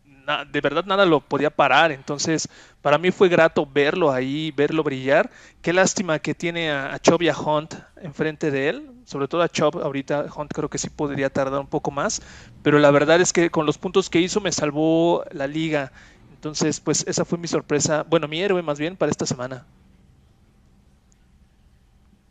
de 0.50 0.60
verdad 0.60 0.84
nada 0.84 1.04
lo 1.06 1.20
podía 1.20 1.50
parar. 1.50 1.92
Entonces, 1.92 2.48
para 2.82 2.98
mí 2.98 3.10
fue 3.10 3.28
grato 3.28 3.66
verlo 3.66 4.10
ahí, 4.10 4.52
verlo 4.52 4.82
brillar. 4.82 5.30
Qué 5.62 5.72
lástima 5.72 6.18
que 6.18 6.34
tiene 6.34 6.70
a, 6.70 6.94
a 6.94 7.00
y 7.20 7.28
a 7.28 7.38
Hunt 7.38 7.74
enfrente 8.02 8.50
de 8.50 8.68
él. 8.68 8.90
Sobre 9.04 9.28
todo 9.28 9.42
a 9.42 9.48
Chubb, 9.48 9.80
ahorita 9.82 10.26
Hunt 10.34 10.52
creo 10.52 10.68
que 10.68 10.78
sí 10.78 10.90
podría 10.90 11.30
tardar 11.30 11.60
un 11.60 11.68
poco 11.68 11.90
más. 11.90 12.20
Pero 12.62 12.78
la 12.78 12.90
verdad 12.90 13.20
es 13.20 13.32
que 13.32 13.50
con 13.50 13.66
los 13.66 13.78
puntos 13.78 14.10
que 14.10 14.20
hizo 14.20 14.40
me 14.40 14.52
salvó 14.52 15.24
la 15.30 15.46
liga. 15.46 15.92
Entonces, 16.32 16.80
pues 16.80 17.04
esa 17.06 17.24
fue 17.24 17.38
mi 17.38 17.48
sorpresa. 17.48 18.04
Bueno, 18.08 18.28
mi 18.28 18.40
héroe 18.40 18.62
más 18.62 18.78
bien 18.78 18.96
para 18.96 19.10
esta 19.10 19.26
semana. 19.26 19.66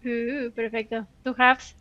Uh, 0.03 0.51
perfecto. 0.53 1.07
¿Tú, 1.23 1.33
Habs? 1.37 1.75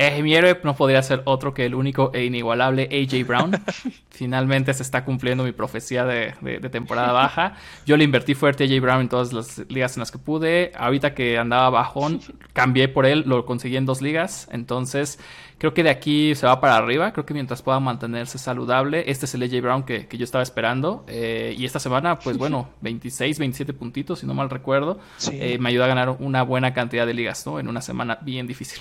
Eh, 0.00 0.22
mi 0.22 0.32
héroe 0.32 0.56
no 0.62 0.76
podría 0.76 1.02
ser 1.02 1.22
otro 1.24 1.52
que 1.52 1.66
el 1.66 1.74
único 1.74 2.12
e 2.14 2.24
inigualable 2.24 2.84
AJ 2.84 3.26
Brown. 3.26 3.50
Finalmente 4.10 4.72
se 4.72 4.84
está 4.84 5.04
cumpliendo 5.04 5.42
mi 5.42 5.50
profecía 5.50 6.04
de, 6.04 6.34
temporada 6.70 7.10
baja. 7.10 7.56
Yo 7.84 7.96
le 7.96 8.04
invertí 8.04 8.36
fuerte 8.36 8.62
a 8.62 8.66
AJ 8.68 8.80
Brown 8.80 9.00
en 9.00 9.08
todas 9.08 9.32
las 9.32 9.58
ligas 9.68 9.96
en 9.96 10.00
las 10.02 10.12
que 10.12 10.18
pude. 10.18 10.70
Ahorita 10.76 11.14
que 11.14 11.36
andaba 11.36 11.68
bajón, 11.70 12.20
cambié 12.52 12.86
por 12.86 13.06
él, 13.06 13.24
lo 13.26 13.44
conseguí 13.44 13.76
en 13.76 13.86
dos 13.86 14.00
ligas. 14.00 14.46
Entonces, 14.52 15.18
creo 15.58 15.74
que 15.74 15.82
de 15.82 15.90
aquí 15.90 16.36
se 16.36 16.46
va 16.46 16.60
para 16.60 16.76
arriba. 16.76 17.12
Creo 17.12 17.26
que 17.26 17.34
mientras 17.34 17.62
pueda 17.62 17.80
mantenerse 17.80 18.38
saludable, 18.38 19.02
este 19.10 19.26
es 19.26 19.34
el 19.34 19.42
AJ 19.42 19.62
Brown 19.62 19.82
que, 19.82 20.06
yo 20.12 20.22
estaba 20.22 20.44
esperando. 20.44 21.04
Eh, 21.08 21.56
y 21.58 21.64
esta 21.64 21.80
semana, 21.80 22.20
pues 22.20 22.38
bueno, 22.38 22.68
26, 22.82 23.40
27 23.40 23.72
puntitos, 23.72 24.20
si 24.20 24.26
no 24.26 24.34
mal 24.34 24.48
recuerdo. 24.48 25.00
Eh, 25.32 25.58
me 25.58 25.70
ayuda 25.70 25.86
a 25.86 25.88
ganar 25.88 26.10
una 26.20 26.44
buena 26.44 26.72
cantidad 26.72 27.04
de 27.04 27.14
ligas, 27.14 27.44
¿no? 27.46 27.58
En 27.58 27.66
una 27.66 27.82
semana 27.82 28.20
bien 28.22 28.46
difícil. 28.46 28.78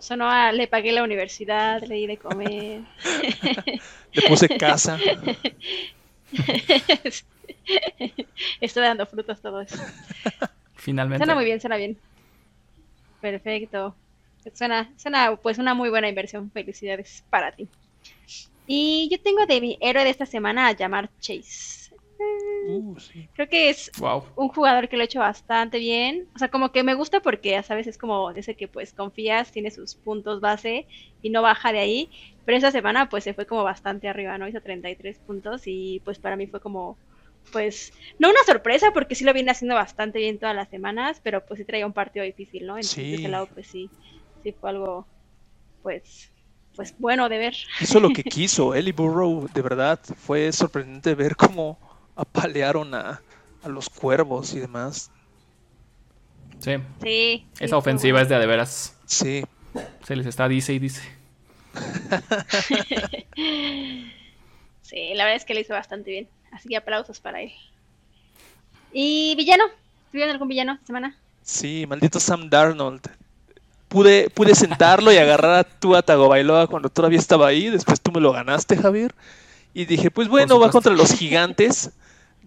Sonó 0.00 0.30
a, 0.30 0.52
le 0.52 0.66
pagué 0.66 0.92
la 0.92 1.02
universidad, 1.02 1.82
le 1.82 1.94
di 1.94 2.06
de 2.06 2.16
comer. 2.16 2.82
le 4.12 4.22
puse 4.28 4.48
casa. 4.56 4.98
Estoy 8.60 8.82
dando 8.82 9.06
frutos 9.06 9.40
todo 9.40 9.60
eso. 9.60 9.82
Finalmente. 10.74 11.24
Suena 11.24 11.34
muy 11.34 11.44
bien, 11.44 11.60
suena 11.60 11.76
bien. 11.76 11.98
Perfecto. 13.20 13.96
Suena, 14.54 14.92
suena 14.96 15.36
pues 15.36 15.58
una 15.58 15.74
muy 15.74 15.90
buena 15.90 16.08
inversión. 16.08 16.50
Felicidades 16.50 17.24
para 17.30 17.52
ti. 17.52 17.68
Y 18.66 19.08
yo 19.10 19.20
tengo 19.20 19.46
de 19.46 19.60
mi 19.60 19.78
héroe 19.80 20.04
de 20.04 20.10
esta 20.10 20.26
semana 20.26 20.68
a 20.68 20.72
llamar 20.72 21.10
Chase. 21.20 21.85
Uh, 22.18 22.96
Creo 23.34 23.48
que 23.48 23.70
es 23.70 23.90
un 24.34 24.48
jugador 24.48 24.88
que 24.88 24.96
lo 24.96 25.02
ha 25.02 25.06
hecho 25.06 25.20
bastante 25.20 25.78
bien. 25.78 26.28
O 26.34 26.38
sea, 26.38 26.48
como 26.48 26.72
que 26.72 26.82
me 26.82 26.94
gusta 26.94 27.20
porque, 27.20 27.50
ya 27.50 27.62
sabes, 27.62 27.86
es 27.86 27.98
como 27.98 28.30
ese 28.30 28.56
que 28.56 28.68
pues 28.68 28.92
confías, 28.92 29.52
tiene 29.52 29.70
sus 29.70 29.94
puntos 29.94 30.40
base 30.40 30.86
y 31.22 31.30
no 31.30 31.42
baja 31.42 31.72
de 31.72 31.78
ahí. 31.78 32.10
Pero 32.44 32.58
esa 32.58 32.70
semana 32.70 33.08
pues 33.08 33.24
se 33.24 33.34
fue 33.34 33.46
como 33.46 33.64
bastante 33.64 34.08
arriba, 34.08 34.38
¿no? 34.38 34.48
Hizo 34.48 34.60
33 34.60 35.18
puntos 35.18 35.62
y 35.66 36.00
pues 36.04 36.18
para 36.18 36.36
mí 36.36 36.46
fue 36.46 36.60
como, 36.60 36.96
pues, 37.52 37.92
no 38.18 38.30
una 38.30 38.42
sorpresa 38.44 38.92
porque 38.92 39.14
sí 39.14 39.24
lo 39.24 39.32
viene 39.32 39.50
haciendo 39.50 39.74
bastante 39.74 40.18
bien 40.18 40.38
todas 40.38 40.56
las 40.56 40.68
semanas, 40.68 41.20
pero 41.22 41.44
pues 41.44 41.58
sí 41.58 41.64
traía 41.64 41.86
un 41.86 41.92
partido 41.92 42.24
difícil, 42.24 42.66
¿no? 42.66 42.76
Entonces, 42.76 42.96
de 42.96 43.14
ese 43.14 43.28
lado 43.28 43.48
pues 43.52 43.66
sí, 43.66 43.90
sí 44.42 44.52
fue 44.52 44.70
algo, 44.70 45.06
pues, 45.82 46.32
pues 46.74 46.94
bueno 46.98 47.28
de 47.28 47.38
ver. 47.38 47.54
Hizo 47.80 48.00
lo 48.00 48.10
que 48.10 48.24
quiso, 48.24 48.74
Eli 48.74 48.92
Burrow, 48.92 49.48
de 49.52 49.62
verdad, 49.62 50.00
fue 50.02 50.52
sorprendente 50.52 51.14
ver 51.14 51.36
cómo 51.36 51.78
apalearon 52.16 52.94
a, 52.94 53.20
a 53.62 53.68
los 53.68 53.88
cuervos 53.88 54.54
y 54.54 54.60
demás. 54.60 55.10
Sí. 56.58 56.76
Sí. 57.02 57.46
Esa 57.60 57.76
ofensiva 57.76 58.22
es 58.22 58.28
de 58.28 58.38
de 58.38 58.46
veras. 58.46 58.96
Sí. 59.04 59.44
Se 60.04 60.16
les 60.16 60.26
está 60.26 60.48
dice 60.48 60.72
y 60.72 60.78
dice. 60.78 61.02
sí, 64.82 65.12
la 65.14 65.24
verdad 65.24 65.36
es 65.36 65.44
que 65.44 65.54
le 65.54 65.60
hizo 65.60 65.74
bastante 65.74 66.10
bien. 66.10 66.28
Así 66.50 66.68
que 66.68 66.76
aplausos 66.76 67.20
para 67.20 67.42
él. 67.42 67.52
¿Y 68.92 69.34
villano? 69.36 69.64
¿Tuvieron 70.10 70.32
algún 70.32 70.48
villano 70.48 70.72
esta 70.74 70.86
semana? 70.86 71.16
Sí, 71.42 71.84
maldito 71.86 72.18
Sam 72.18 72.48
Darnold. 72.48 73.02
Pude, 73.88 74.30
pude 74.30 74.54
sentarlo 74.54 75.12
y 75.12 75.18
agarrar 75.18 75.54
a 75.54 75.64
tu 75.64 75.94
a 75.94 76.02
Tagovailoa 76.02 76.66
cuando 76.66 76.88
todavía 76.88 77.18
estaba 77.18 77.48
ahí. 77.48 77.68
Después 77.68 78.00
tú 78.00 78.10
me 78.10 78.20
lo 78.20 78.32
ganaste, 78.32 78.76
Javier. 78.76 79.14
Y 79.74 79.84
dije, 79.84 80.10
pues 80.10 80.28
bueno, 80.28 80.58
va 80.58 80.70
contra 80.70 80.94
los 80.94 81.12
gigantes 81.12 81.92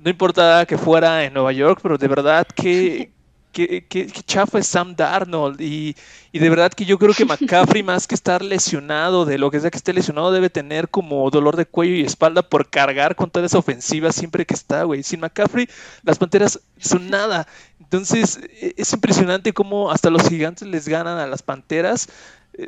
no 0.03 0.09
importa 0.09 0.65
que 0.65 0.77
fuera 0.77 1.25
en 1.25 1.33
Nueva 1.33 1.51
York, 1.51 1.79
pero 1.81 1.97
de 1.97 2.07
verdad 2.07 2.47
que, 2.55 3.11
que, 3.51 3.85
que, 3.85 4.07
chafa 4.07 4.59
es 4.59 4.67
Sam 4.67 4.95
Darnold. 4.95 5.59
Y, 5.59 5.95
y, 6.31 6.39
de 6.39 6.49
verdad 6.49 6.71
que 6.71 6.85
yo 6.85 6.97
creo 6.97 7.13
que 7.13 7.25
McCaffrey, 7.25 7.83
más 7.83 8.07
que 8.07 8.15
estar 8.15 8.41
lesionado, 8.41 9.25
de 9.25 9.37
lo 9.37 9.51
que 9.51 9.59
sea 9.59 9.71
que 9.71 9.77
esté 9.77 9.91
lesionado, 9.93 10.31
debe 10.31 10.49
tener 10.49 10.89
como 10.89 11.29
dolor 11.29 11.57
de 11.57 11.65
cuello 11.65 11.95
y 11.95 12.03
espalda 12.03 12.41
por 12.41 12.69
cargar 12.69 13.15
con 13.15 13.29
toda 13.29 13.45
esa 13.45 13.57
ofensiva 13.57 14.11
siempre 14.11 14.45
que 14.45 14.53
está, 14.53 14.83
güey. 14.83 15.03
Sin 15.03 15.19
McCaffrey, 15.19 15.67
las 16.03 16.17
panteras 16.17 16.59
son 16.77 17.09
nada. 17.09 17.47
Entonces, 17.79 18.39
e, 18.61 18.75
es 18.77 18.93
impresionante 18.93 19.51
cómo 19.53 19.91
hasta 19.91 20.09
los 20.09 20.27
gigantes 20.29 20.67
les 20.67 20.87
ganan 20.87 21.17
a 21.17 21.27
las 21.27 21.43
panteras 21.43 22.07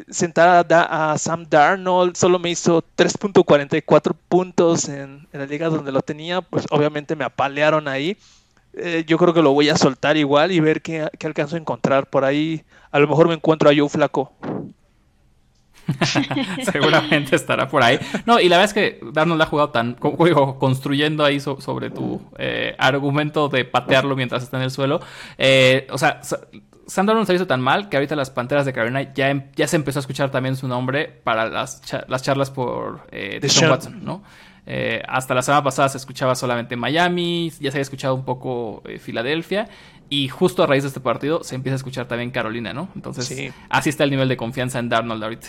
sentar 0.09 0.65
a, 0.69 1.17
Sam 1.17 1.45
Darnold, 1.49 2.15
solo 2.15 2.39
me 2.39 2.49
hizo 2.49 2.83
3.44 2.97 4.15
puntos 4.29 4.89
en, 4.89 5.27
la 5.31 5.45
liga 5.45 5.69
donde 5.69 5.91
lo 5.91 6.01
tenía, 6.01 6.41
pues 6.41 6.65
obviamente 6.69 7.15
me 7.15 7.25
apalearon 7.25 7.87
ahí. 7.87 8.17
Eh, 8.73 9.03
yo 9.05 9.17
creo 9.17 9.33
que 9.33 9.41
lo 9.41 9.53
voy 9.53 9.69
a 9.69 9.77
soltar 9.77 10.15
igual 10.15 10.51
y 10.51 10.59
ver 10.59 10.81
qué, 10.81 11.07
alcanzo 11.23 11.55
a 11.55 11.59
encontrar 11.59 12.09
por 12.09 12.23
ahí. 12.23 12.63
A 12.91 12.99
lo 12.99 13.07
mejor 13.07 13.27
me 13.27 13.33
encuentro 13.33 13.69
a 13.69 13.73
Joe 13.75 13.89
Flaco. 13.89 14.31
Seguramente 16.71 17.35
estará 17.35 17.67
por 17.67 17.83
ahí. 17.83 17.99
No, 18.25 18.39
y 18.39 18.47
la 18.47 18.57
verdad 18.57 18.69
es 18.69 18.73
que 18.73 18.99
Darnold 19.11 19.41
ha 19.41 19.45
jugado 19.45 19.69
tan, 19.71 19.95
construyendo 19.95 21.25
ahí 21.25 21.39
sobre 21.39 21.89
tu 21.89 22.21
eh, 22.37 22.75
argumento 22.77 23.49
de 23.49 23.65
patearlo 23.65 24.15
mientras 24.15 24.43
está 24.43 24.57
en 24.57 24.63
el 24.63 24.71
suelo. 24.71 25.01
Eh, 25.37 25.87
o 25.91 25.97
sea, 25.97 26.21
Sandor 26.87 27.15
no 27.15 27.25
se 27.25 27.33
hizo 27.33 27.47
tan 27.47 27.61
mal 27.61 27.89
que 27.89 27.97
ahorita 27.97 28.15
las 28.15 28.29
Panteras 28.29 28.65
de 28.65 28.73
Carolina 28.73 29.13
ya, 29.13 29.29
em, 29.29 29.51
ya 29.55 29.67
se 29.67 29.75
empezó 29.75 29.99
a 29.99 30.01
escuchar 30.01 30.31
también 30.31 30.55
su 30.55 30.67
nombre 30.67 31.07
para 31.07 31.49
las, 31.49 31.81
las 32.07 32.23
charlas 32.23 32.51
por 32.51 33.07
eh, 33.11 33.39
Watson, 33.69 34.03
¿no? 34.03 34.23
Eh, 34.65 35.01
hasta 35.07 35.33
la 35.33 35.41
semana 35.41 35.63
pasada 35.63 35.89
se 35.89 35.97
escuchaba 35.97 36.35
solamente 36.35 36.75
Miami, 36.75 37.49
ya 37.59 37.71
se 37.71 37.77
había 37.77 37.81
escuchado 37.81 38.13
un 38.13 38.25
poco 38.25 38.83
eh, 38.85 38.99
Filadelfia, 38.99 39.67
y 40.09 40.27
justo 40.27 40.63
a 40.63 40.67
raíz 40.67 40.83
de 40.83 40.89
este 40.89 40.99
partido 40.99 41.43
se 41.43 41.55
empieza 41.55 41.75
a 41.75 41.77
escuchar 41.77 42.07
también 42.07 42.31
Carolina, 42.31 42.73
¿no? 42.73 42.89
Entonces, 42.95 43.53
así 43.69 43.89
está 43.89 44.03
el 44.03 44.11
nivel 44.11 44.27
de 44.27 44.37
confianza 44.37 44.79
en 44.79 44.89
Darnold 44.89 45.23
ahorita. 45.23 45.47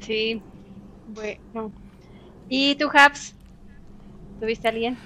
Sí, 0.00 0.40
bueno. 1.08 1.72
¿Y 2.48 2.76
tú, 2.76 2.88
Habs? 2.92 3.34
¿Tuviste 4.38 4.68
a 4.68 4.70
alguien? 4.70 4.96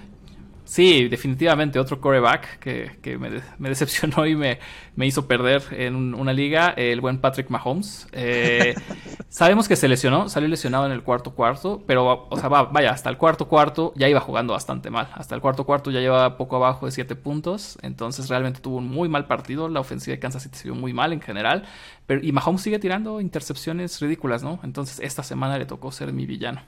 Sí, 0.71 1.09
definitivamente 1.09 1.81
otro 1.81 2.01
coreback 2.01 2.61
que, 2.61 3.19
me, 3.19 3.69
decepcionó 3.69 4.25
y 4.25 4.37
me, 4.37 4.61
hizo 4.99 5.27
perder 5.27 5.65
en 5.73 6.15
una 6.15 6.33
liga, 6.33 6.69
el 6.77 7.01
buen 7.01 7.19
Patrick 7.19 7.51
Mahomes. 7.51 8.07
Eh, 8.13 8.77
sabemos 9.29 9.67
que 9.67 9.75
se 9.75 9.89
lesionó, 9.89 10.29
salió 10.29 10.49
lesionado 10.49 10.87
en 10.87 10.93
el 10.93 11.03
cuarto 11.03 11.35
cuarto, 11.35 11.83
pero, 11.89 12.29
o 12.31 12.37
sea, 12.37 12.49
vaya, 12.49 12.93
hasta 12.93 13.11
el 13.11 13.17
cuarto 13.17 13.49
cuarto 13.49 13.93
ya 13.97 14.09
iba 14.09 14.21
jugando 14.21 14.53
bastante 14.53 14.91
mal. 14.91 15.09
Hasta 15.13 15.35
el 15.35 15.41
cuarto 15.41 15.67
cuarto 15.67 15.91
ya 15.91 15.99
llevaba 15.99 16.37
poco 16.37 16.55
abajo 16.55 16.87
de 16.87 16.93
7 16.93 17.17
puntos, 17.17 17.77
entonces 17.83 18.29
realmente 18.29 18.61
tuvo 18.61 18.77
un 18.77 18.87
muy 18.87 19.09
mal 19.09 19.27
partido. 19.27 19.69
La 19.69 19.81
ofensiva 19.81 20.15
de 20.15 20.21
Kansas 20.21 20.45
City 20.45 20.57
se 20.57 20.65
vio 20.69 20.77
muy 20.77 20.93
mal 20.93 21.13
en 21.13 21.21
general, 21.21 21.65
pero, 22.07 22.21
y 22.23 22.31
Mahomes 22.31 22.63
sigue 22.63 22.79
tirando 22.79 23.21
intercepciones 23.21 24.01
ridículas, 24.01 24.45
¿no? 24.45 24.61
Entonces 24.63 25.01
esta 25.01 25.25
semana 25.25 25.59
le 25.59 25.67
tocó 25.67 25.91
ser 25.91 26.13
mi 26.13 26.27
villano. 26.27 26.63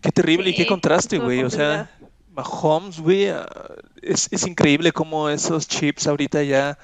Qué 0.00 0.12
terrible 0.12 0.50
y 0.50 0.54
qué 0.54 0.66
contraste, 0.66 1.18
güey. 1.18 1.42
O 1.42 1.50
sea, 1.50 1.90
Mahomes, 2.38 3.00
güey, 3.00 3.30
ah, 3.30 3.48
es, 4.00 4.28
es, 4.30 4.46
increíble 4.46 4.92
cómo 4.92 5.28
esos 5.28 5.66
chips 5.66 6.06
ahorita 6.06 6.44
ya 6.44 6.78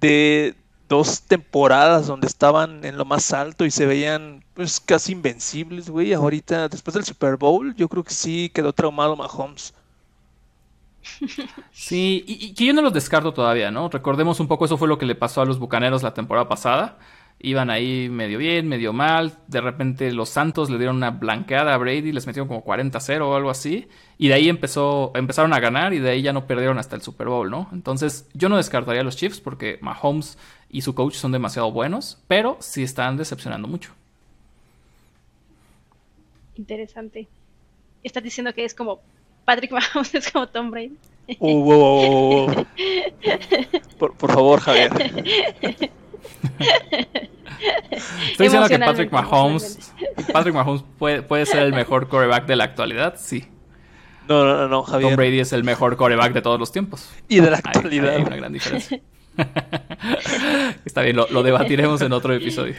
de 0.00 0.54
dos 0.88 1.22
temporadas 1.22 2.06
donde 2.06 2.28
estaban 2.28 2.84
en 2.84 2.96
lo 2.96 3.04
más 3.04 3.32
alto 3.32 3.64
y 3.64 3.72
se 3.72 3.86
veían 3.86 4.44
pues 4.54 4.78
casi 4.78 5.12
invencibles, 5.12 5.90
güey. 5.90 6.12
Ahorita, 6.12 6.68
después 6.68 6.94
del 6.94 7.04
Super 7.04 7.36
Bowl, 7.36 7.74
yo 7.74 7.88
creo 7.88 8.04
que 8.04 8.14
sí 8.14 8.50
quedó 8.54 8.72
traumado 8.72 9.16
Mahomes. 9.16 9.74
Sí, 11.72 12.24
y, 12.26 12.46
y 12.46 12.54
que 12.54 12.66
yo 12.66 12.72
no 12.74 12.82
los 12.82 12.92
descarto 12.92 13.32
todavía, 13.32 13.70
¿no? 13.70 13.88
Recordemos 13.88 14.40
un 14.40 14.48
poco, 14.48 14.64
eso 14.64 14.76
fue 14.76 14.88
lo 14.88 14.98
que 14.98 15.06
le 15.06 15.14
pasó 15.14 15.40
a 15.40 15.44
los 15.44 15.58
Bucaneros 15.58 16.02
la 16.02 16.12
temporada 16.12 16.48
pasada 16.48 16.98
iban 17.40 17.70
ahí 17.70 18.08
medio 18.08 18.38
bien, 18.38 18.68
medio 18.68 18.92
mal. 18.92 19.38
De 19.46 19.60
repente 19.60 20.12
los 20.12 20.28
Santos 20.28 20.70
le 20.70 20.78
dieron 20.78 20.96
una 20.96 21.10
blanqueada 21.10 21.74
a 21.74 21.78
Brady, 21.78 22.12
les 22.12 22.26
metieron 22.26 22.48
como 22.48 22.64
40-0 22.64 23.22
o 23.22 23.36
algo 23.36 23.50
así. 23.50 23.88
Y 24.18 24.28
de 24.28 24.34
ahí 24.34 24.48
empezó, 24.48 25.12
empezaron 25.14 25.52
a 25.52 25.60
ganar 25.60 25.94
y 25.94 25.98
de 25.98 26.10
ahí 26.10 26.22
ya 26.22 26.32
no 26.32 26.46
perdieron 26.46 26.78
hasta 26.78 26.96
el 26.96 27.02
Super 27.02 27.28
Bowl, 27.28 27.50
¿no? 27.50 27.68
Entonces 27.72 28.28
yo 28.34 28.48
no 28.48 28.56
descartaría 28.56 29.02
a 29.02 29.04
los 29.04 29.16
Chiefs 29.16 29.40
porque 29.40 29.78
Mahomes 29.80 30.38
y 30.68 30.82
su 30.82 30.94
coach 30.94 31.14
son 31.14 31.32
demasiado 31.32 31.70
buenos, 31.70 32.18
pero 32.26 32.56
sí 32.60 32.82
están 32.82 33.16
decepcionando 33.16 33.68
mucho. 33.68 33.92
Interesante. 36.56 37.28
Estás 38.02 38.22
diciendo 38.24 38.52
que 38.52 38.64
es 38.64 38.74
como 38.74 39.00
Patrick 39.44 39.70
Mahomes, 39.70 40.14
es 40.16 40.30
como 40.32 40.48
Tom 40.48 40.70
Brady. 40.72 40.96
por, 43.98 44.14
por 44.16 44.32
favor, 44.32 44.60
Javier. 44.60 44.90
Estoy 48.30 48.46
diciendo 48.46 48.68
que 48.68 48.78
Patrick 48.78 49.10
Mahomes, 49.10 49.92
Patrick 50.32 50.54
Mahomes 50.54 50.84
puede, 50.98 51.46
ser 51.46 51.60
el 51.60 51.72
mejor 51.72 52.08
coreback 52.08 52.46
de 52.46 52.56
la 52.56 52.64
actualidad, 52.64 53.14
sí. 53.18 53.46
No, 54.28 54.44
no, 54.44 54.68
no, 54.68 54.82
Javier. 54.82 55.10
Tom 55.10 55.16
Brady 55.16 55.40
es 55.40 55.52
el 55.52 55.64
mejor 55.64 55.96
coreback 55.96 56.32
de 56.34 56.42
todos 56.42 56.60
los 56.60 56.70
tiempos. 56.70 57.10
Y 57.28 57.40
de 57.40 57.50
la 57.50 57.56
actualidad. 57.58 58.14
Hay, 58.16 58.22
una 58.22 58.36
gran 58.36 58.52
diferencia. 58.52 59.00
Está 60.84 61.02
bien, 61.02 61.16
lo, 61.16 61.42
debatiremos 61.42 62.00
en 62.02 62.12
otro 62.12 62.34
episodio. 62.34 62.74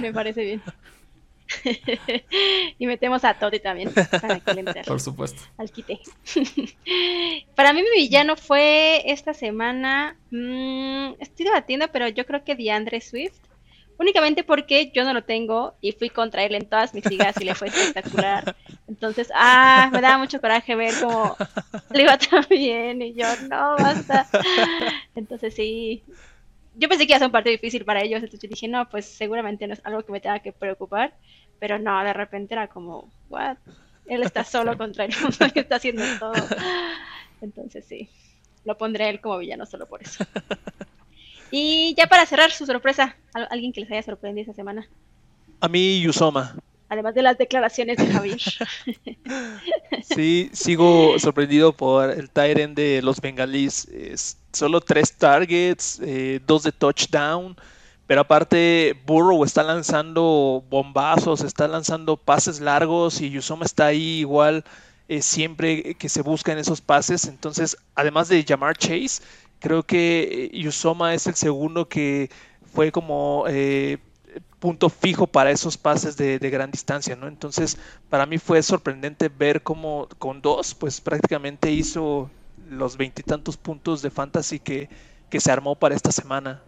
me 0.00 0.12
parece 0.12 0.44
bien. 0.44 0.62
y 2.78 2.86
metemos 2.86 3.24
a 3.24 3.34
Toddy 3.34 3.60
también 3.60 3.92
para 3.92 4.40
que 4.40 4.54
le 4.54 4.60
entre 4.60 4.82
Por 4.86 5.00
supuesto. 5.00 5.42
al 5.58 5.70
quite. 5.70 6.00
para 7.54 7.72
mí 7.72 7.82
mi 7.82 8.02
villano 8.02 8.36
fue 8.36 9.02
esta 9.10 9.34
semana, 9.34 10.16
mmm, 10.30 11.14
estoy 11.18 11.46
debatiendo, 11.46 11.88
pero 11.92 12.08
yo 12.08 12.26
creo 12.26 12.44
que 12.44 12.54
DeAndre 12.54 13.00
Swift. 13.00 13.38
Únicamente 13.98 14.44
porque 14.44 14.90
yo 14.94 15.04
no 15.04 15.12
lo 15.12 15.24
tengo 15.24 15.74
y 15.82 15.92
fui 15.92 16.08
contra 16.08 16.42
él 16.42 16.54
en 16.54 16.66
todas 16.66 16.94
mis 16.94 17.04
ligas 17.04 17.38
y 17.38 17.44
le 17.44 17.54
fue 17.54 17.68
espectacular. 17.68 18.56
Entonces, 18.88 19.30
ah, 19.34 19.90
me 19.92 20.00
daba 20.00 20.16
mucho 20.16 20.40
coraje 20.40 20.74
ver 20.74 20.94
cómo 21.02 21.36
le 21.90 22.04
iba 22.04 22.16
tan 22.16 22.46
bien 22.48 23.02
y 23.02 23.12
yo, 23.12 23.26
no, 23.50 23.76
basta. 23.76 24.26
Entonces 25.14 25.54
sí, 25.54 26.02
yo 26.80 26.88
pensé 26.88 27.06
que 27.06 27.12
iba 27.12 27.16
a 27.16 27.18
ser 27.18 27.26
un 27.26 27.32
partido 27.32 27.52
difícil 27.52 27.84
para 27.84 28.02
ellos, 28.02 28.22
entonces 28.22 28.40
yo 28.40 28.48
dije, 28.48 28.66
no, 28.66 28.88
pues 28.88 29.04
seguramente 29.04 29.66
no 29.66 29.74
es 29.74 29.82
algo 29.84 30.02
que 30.02 30.12
me 30.12 30.20
tenga 30.20 30.38
que 30.38 30.52
preocupar, 30.52 31.12
pero 31.58 31.78
no, 31.78 32.02
de 32.02 32.14
repente 32.14 32.54
era 32.54 32.68
como, 32.68 33.12
what? 33.28 33.58
Él 34.06 34.22
está 34.22 34.44
solo 34.56 34.76
contra 34.78 35.04
el 35.04 35.12
mundo 35.20 35.52
que 35.52 35.60
está 35.60 35.76
haciendo 35.76 36.02
todo. 36.18 36.32
Entonces 37.42 37.84
sí, 37.86 38.08
lo 38.64 38.78
pondré 38.78 39.10
él 39.10 39.20
como 39.20 39.38
villano 39.38 39.66
solo 39.66 39.86
por 39.86 40.02
eso. 40.02 40.24
Y 41.52 41.96
ya 41.96 42.06
para 42.06 42.26
cerrar 42.26 42.52
su 42.52 42.64
sorpresa, 42.64 43.16
alguien 43.50 43.72
que 43.72 43.80
les 43.80 43.90
haya 43.90 44.04
sorprendido 44.04 44.42
esta 44.42 44.54
semana. 44.54 44.88
A 45.60 45.66
mí, 45.66 46.00
Yusoma. 46.00 46.54
Además 46.88 47.12
de 47.12 47.22
las 47.22 47.38
declaraciones 47.38 47.96
de 47.96 48.06
Javier. 48.06 48.40
sí, 50.02 50.48
sigo 50.52 51.18
sorprendido 51.18 51.72
por 51.72 52.10
el 52.10 52.30
Tyrant 52.30 52.76
de 52.76 53.02
los 53.02 53.20
Bengalís. 53.20 53.88
Solo 54.52 54.80
tres 54.80 55.12
targets, 55.12 56.00
eh, 56.02 56.40
dos 56.46 56.62
de 56.62 56.72
touchdown. 56.72 57.56
Pero 58.06 58.22
aparte, 58.22 59.00
Burrow 59.06 59.44
está 59.44 59.62
lanzando 59.62 60.64
bombazos, 60.68 61.42
está 61.42 61.68
lanzando 61.68 62.16
pases 62.16 62.60
largos 62.60 63.20
y 63.20 63.30
Yusoma 63.30 63.64
está 63.64 63.86
ahí 63.86 64.20
igual 64.20 64.64
eh, 65.08 65.22
siempre 65.22 65.94
que 65.94 66.08
se 66.08 66.22
busca 66.22 66.52
en 66.52 66.58
esos 66.58 66.80
pases. 66.80 67.26
Entonces, 67.26 67.76
además 67.94 68.28
de 68.28 68.44
llamar 68.44 68.76
Chase, 68.76 69.22
Creo 69.60 69.82
que 69.82 70.50
Yusoma 70.54 71.14
es 71.14 71.26
el 71.26 71.34
segundo 71.34 71.86
que 71.86 72.30
fue 72.72 72.90
como 72.90 73.44
eh, 73.46 73.98
punto 74.58 74.88
fijo 74.88 75.26
para 75.26 75.50
esos 75.50 75.76
pases 75.76 76.16
de, 76.16 76.38
gran 76.38 76.70
distancia, 76.70 77.14
¿no? 77.14 77.28
Entonces, 77.28 77.76
para 78.08 78.24
mí 78.24 78.38
fue 78.38 78.62
sorprendente 78.62 79.28
ver 79.28 79.62
cómo 79.62 80.08
con 80.18 80.40
dos, 80.40 80.74
pues 80.74 81.00
prácticamente 81.02 81.70
hizo 81.70 82.30
los 82.70 82.96
veintitantos 82.96 83.56
puntos 83.56 84.00
de 84.00 84.10
fantasy 84.10 84.58
que, 84.58 84.88
que 85.28 85.40
se 85.40 85.50
armó 85.50 85.74
para 85.74 85.94
esta 85.94 86.12
semana. 86.12 86.62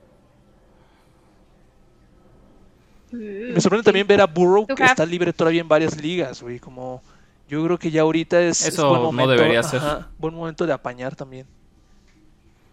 Me 3.10 3.60
sorprende 3.60 3.84
también 3.84 4.06
ver 4.06 4.20
a 4.20 4.26
Burrow 4.26 4.66
que 4.66 4.84
está 4.84 5.04
libre 5.04 5.32
todavía 5.32 5.60
en 5.60 5.68
varias 5.68 6.00
ligas, 6.00 6.42
güey. 6.42 6.58
Como 6.58 7.02
yo 7.48 7.62
creo 7.64 7.78
que 7.78 7.90
ya 7.90 8.02
ahorita 8.02 8.40
es, 8.40 8.66
Eso 8.66 8.88
buen 8.88 9.02
momento, 9.02 9.32
no 9.32 9.36
debería 9.36 9.62
ser. 9.62 9.82
buen 10.18 10.34
momento 10.34 10.66
de 10.66 10.72
apañar 10.72 11.14
también. 11.14 11.46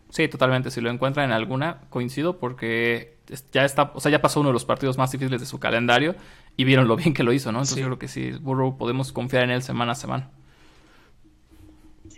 Sí, 0.10 0.28
totalmente. 0.28 0.72
Si 0.72 0.82
lo 0.82 0.90
encuentran 0.90 1.26
en 1.26 1.34
alguna, 1.34 1.82
coincido 1.90 2.38
porque 2.38 3.18
ya 3.52 3.66
está, 3.66 3.92
o 3.94 4.00
sea, 4.00 4.12
ya 4.12 4.22
pasó 4.22 4.40
uno 4.40 4.50
de 4.50 4.54
los 4.54 4.66
partidos 4.66 4.98
más 4.98 5.12
difíciles 5.12 5.42
de 5.42 5.46
su 5.46 5.60
calendario 5.60 6.16
y 6.56 6.64
vieron 6.64 6.88
lo 6.88 6.96
bien 6.96 7.14
que 7.14 7.24
lo 7.24 7.34
hizo, 7.34 7.52
¿no? 7.52 7.60
Entonces 7.60 7.78
yo 7.78 7.86
creo 7.86 8.00
que 8.00 8.08
sí, 8.08 8.32
Burrow 8.32 8.78
podemos 8.78 9.12
confiar 9.12 9.44
en 9.44 9.52
él 9.52 9.62
semana 9.62 9.92
a 9.92 9.96
semana. 9.96 10.30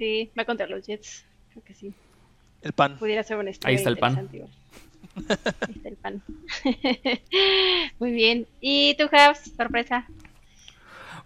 Sí, 0.01 0.31
va 0.35 0.45
contra 0.45 0.65
los 0.65 0.87
Jets, 0.87 1.23
creo 1.51 1.63
que 1.63 1.75
sí. 1.75 1.93
El 2.63 2.73
pan. 2.73 2.97
Pudiera 2.97 3.21
ser 3.21 3.37
una 3.37 3.51
Ahí 3.61 3.75
está 3.75 3.89
el 3.89 3.99
pan. 3.99 4.27
Ahí 4.33 5.73
está 5.75 5.89
el 5.89 5.95
pan. 5.95 6.23
Muy 7.99 8.11
bien. 8.11 8.47
¿Y 8.61 8.95
tú, 8.95 9.07
Javs? 9.07 9.51
Sorpresa. 9.55 10.07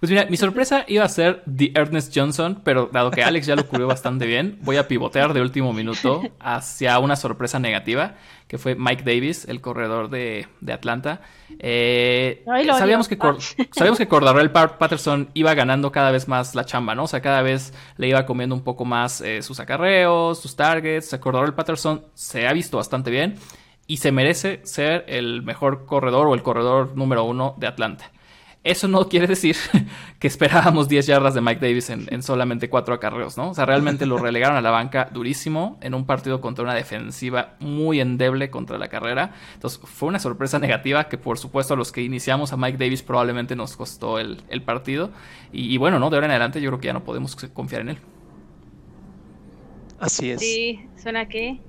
Pues 0.06 0.12
mira, 0.12 0.28
mi 0.30 0.38
sorpresa 0.38 0.86
iba 0.88 1.04
a 1.04 1.10
ser 1.10 1.42
The 1.52 1.72
Ernest 1.74 2.16
Johnson, 2.16 2.62
pero 2.64 2.92
dado 2.94 3.10
que 3.10 3.24
Alex 3.24 3.48
ya 3.48 3.56
lo 3.56 3.66
cubrió 3.66 3.88
bastante 3.88 4.28
bien, 4.28 4.60
voy 4.62 4.78
a 4.78 4.88
pivotear 4.88 5.34
de 5.34 5.42
último 5.42 5.74
minuto 5.74 6.22
hacia 6.40 7.00
una 7.00 7.16
sorpresa 7.16 7.58
negativa, 7.58 8.14
que 8.48 8.60
fue 8.60 8.76
Mike 8.76 9.02
Davis, 9.04 9.46
el 9.46 9.62
corredor 9.62 10.12
de, 10.12 10.46
Atlanta. 10.72 11.22
Eh, 11.58 12.44
sabíamos, 12.46 13.08
que 13.08 13.18
sabíamos 13.72 13.98
que 13.98 14.08
Cordarrelle 14.08 14.52
Patterson 14.52 15.32
iba 15.34 15.56
ganando 15.56 15.92
cada 15.92 16.12
vez 16.12 16.28
más 16.28 16.54
la 16.54 16.66
chamba, 16.66 16.94
¿no? 16.94 17.06
O 17.06 17.08
sea, 17.08 17.22
cada 17.22 17.42
vez 17.42 17.74
le 17.98 18.08
iba 18.08 18.28
comiendo 18.28 18.54
un 18.54 18.64
poco 18.64 18.86
más 18.86 19.22
eh, 19.22 19.42
sus 19.42 19.60
acarreos, 19.60 20.40
sus 20.40 20.56
targets. 20.56 21.18
Cordarrelle 21.20 21.56
Patterson 21.56 22.06
se 22.14 22.48
ha 22.48 22.54
visto 22.54 22.78
bastante 22.78 23.10
bien 23.10 23.40
y 23.88 23.98
se 23.98 24.12
merece 24.12 24.62
ser 24.66 25.04
el 25.08 25.42
mejor 25.42 25.88
corredor 25.88 26.28
o 26.28 26.36
el 26.36 26.44
corredor 26.44 26.96
número 26.96 27.24
uno 27.24 27.56
de 27.58 27.66
Atlanta. 27.66 28.12
Eso 28.66 28.88
no 28.88 29.08
quiere 29.08 29.28
decir 29.28 29.56
que 30.20 30.28
esperábamos 30.28 30.90
10 30.90 31.06
yardas 31.06 31.36
de 31.36 31.42
Mike 31.42 31.66
Davis 31.66 31.92
en, 31.92 32.24
solamente 32.24 32.68
4 32.68 32.96
acarreos, 32.96 33.38
¿no? 33.38 33.52
O 33.52 33.54
sea, 33.54 33.64
realmente 33.64 34.08
lo 34.08 34.18
relegaron 34.18 34.58
a 34.58 34.62
la 34.62 34.72
banca 34.72 35.08
durísimo 35.14 35.78
en 35.82 35.94
un 35.94 36.08
partido 36.08 36.42
contra 36.42 36.64
una 36.64 36.74
defensiva 36.74 37.58
muy 37.60 38.02
endeble 38.02 38.50
contra 38.50 38.80
la 38.80 38.88
carrera. 38.88 39.36
Entonces, 39.54 39.80
fue 39.84 40.10
una 40.10 40.18
sorpresa 40.18 40.58
negativa 40.58 41.08
que, 41.10 41.20
por 41.20 41.38
supuesto, 41.38 41.76
a 41.76 41.78
los 41.78 41.92
que 41.92 42.02
iniciamos 42.02 42.54
a 42.54 42.58
Mike 42.58 42.80
Davis 42.80 43.04
probablemente 43.04 43.56
nos 43.56 43.78
costó 43.78 44.18
el, 44.18 44.42
partido. 44.66 45.12
Y, 45.54 45.72
y, 45.72 45.78
bueno, 45.78 46.00
¿no? 46.00 46.10
De 46.10 46.16
ahora 46.16 46.26
en 46.26 46.32
adelante 46.32 46.60
yo 46.60 46.72
creo 46.72 46.80
que 46.80 46.88
ya 46.88 46.94
no 46.94 47.04
podemos 47.04 47.36
confiar 47.54 47.82
en 47.82 47.90
él. 47.90 47.98
Así 50.00 50.32
es. 50.32 50.40
Sí, 50.40 50.90
suena 50.98 51.28
que 51.28 51.62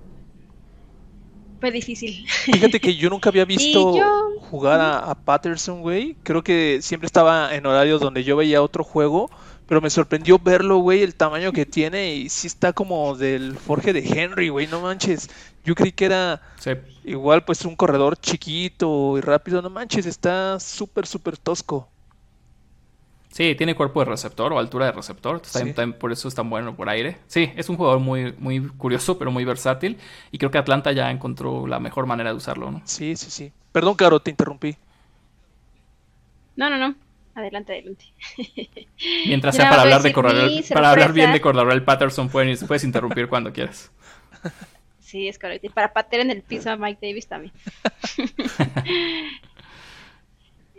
fue 1.61 1.71
difícil. 1.71 2.27
Fíjate 2.29 2.81
que 2.81 2.97
yo 2.97 3.11
nunca 3.11 3.31
había 3.31 3.45
visto 3.47 3.95
jugar 4.41 4.81
a, 4.81 5.15
Patterson, 5.15 5.81
güey. 5.81 6.17
Creo 6.23 6.43
que 6.43 6.81
siempre 6.83 7.07
estaba 7.07 7.55
en 7.55 7.67
horarios 7.67 8.01
donde 8.01 8.25
yo 8.25 8.37
veía 8.37 8.63
otro 8.63 8.85
juego, 8.85 9.31
pero 9.67 9.81
me 9.81 9.91
sorprendió 9.91 10.39
verlo, 10.39 10.79
güey, 10.79 11.03
el 11.03 11.15
tamaño 11.15 11.53
que 11.53 11.67
tiene 11.67 12.15
y 12.15 12.29
sí 12.29 12.47
está 12.47 12.73
como 12.73 13.17
del 13.17 13.57
Forge 13.57 13.93
de 13.93 14.01
Henry, 14.01 14.49
güey, 14.49 14.67
no 14.67 14.81
manches. 14.81 15.29
Yo 15.65 15.75
creí 15.75 15.93
que 15.93 16.05
era 16.05 16.43
igual 17.05 17.45
pues 17.45 17.65
un 17.65 17.75
corredor 17.75 18.17
chiquito 18.17 19.19
y 19.19 19.21
rápido, 19.21 19.63
no 19.63 19.71
manches, 19.71 20.07
está 20.07 20.61
súper, 20.61 21.07
súper 21.07 21.37
tosco. 21.37 21.89
Sí, 23.37 23.55
tiene 23.55 23.75
cuerpo 23.75 24.01
de 24.01 24.07
receptor 24.07 24.51
o 24.55 24.59
altura 24.59 24.87
de 24.87 24.93
receptor, 24.93 25.43
por 25.99 26.11
eso 26.11 26.27
es 26.27 26.35
tan 26.35 26.49
bueno 26.49 26.75
por 26.75 26.89
aire. 26.89 27.19
Sí, 27.27 27.53
es 27.55 27.69
un 27.69 27.77
jugador 27.77 28.01
muy, 28.01 28.33
muy 28.39 28.67
curioso, 28.67 29.19
pero 29.19 29.31
muy 29.31 29.45
versátil. 29.45 29.99
Y 30.33 30.39
creo 30.39 30.51
que 30.51 30.57
Atlanta 30.57 30.91
ya 30.93 31.11
encontró 31.11 31.67
la 31.67 31.79
mejor 31.79 32.07
manera 32.07 32.31
de 32.31 32.37
usarlo, 32.37 32.71
¿no? 32.71 32.81
Sí, 32.87 33.15
sí, 33.15 33.31
sí. 33.31 33.53
Perdón, 33.73 33.95
Caro, 33.97 34.21
te 34.21 34.31
interrumpí. 34.31 34.79
No, 36.57 36.71
no, 36.71 36.79
no. 36.79 36.95
Adelante, 37.35 37.75
adelante. 37.75 38.07
Mientras 39.27 39.55
sea 39.55 39.69
para 39.69 39.83
hablar 39.83 40.01
de 40.01 40.15
correr, 40.15 40.65
para 40.73 40.93
hablar 40.93 41.13
bien 41.13 41.31
de 41.31 41.43
Cordarrelle 41.43 41.83
Patterson, 41.83 42.31
puedes, 42.31 42.65
puedes 42.65 42.85
interrumpir 42.85 43.29
cuando 43.29 43.53
quieras. 43.53 43.93
Sí, 44.99 45.29
es 45.29 45.39
correcto. 45.39 45.69
Y 45.69 45.71
para 45.71 45.93
patear 45.93 46.23
en 46.23 46.33
el 46.33 46.43
piso 46.43 46.69
a 46.69 46.77
Mike 46.77 46.99
Davis 47.01 47.29
también. 47.29 47.53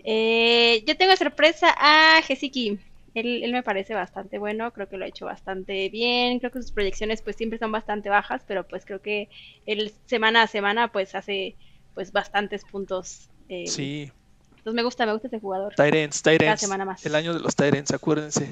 Eh, 0.10 0.86
yo 0.88 0.96
tengo 0.96 1.14
sorpresa 1.18 1.76
a 1.78 2.22
Jesiki. 2.22 2.80
Él, 3.14 3.52
me 3.52 3.62
parece 3.62 3.94
bastante 3.94 4.38
bueno, 4.38 4.72
creo 4.72 4.88
que 4.88 4.96
lo 4.96 5.04
ha 5.04 5.08
hecho 5.10 5.26
bastante 5.26 5.90
bien, 5.90 6.40
creo 6.40 6.50
que 6.50 6.62
sus 6.62 6.72
proyecciones 6.72 7.22
pues 7.22 7.36
siempre 7.36 7.60
son 7.60 7.74
bastante 7.74 8.08
bajas, 8.08 8.42
pero 8.48 8.66
pues 8.66 8.86
creo 8.86 9.02
que 9.02 9.28
él 9.66 9.92
semana 10.06 10.44
a 10.44 10.48
semana 10.48 10.94
pues 10.94 11.14
hace 11.14 11.58
pues 11.94 12.14
bastantes 12.14 12.64
puntos. 12.64 13.28
Eh, 13.50 13.68
sí. 13.68 14.10
Entonces 14.52 14.74
me 14.76 14.84
gusta, 14.84 15.06
me 15.06 15.12
gusta 15.12 15.28
ese 15.28 15.40
jugador. 15.40 15.76
Tyrants, 15.76 16.22
Tyrants. 16.22 16.62
semana 16.62 16.86
más. 16.86 17.06
El 17.06 17.16
año 17.16 17.34
de 17.34 17.42
los 17.42 17.56
Tyrants, 17.56 17.92
acuérdense. 17.92 18.50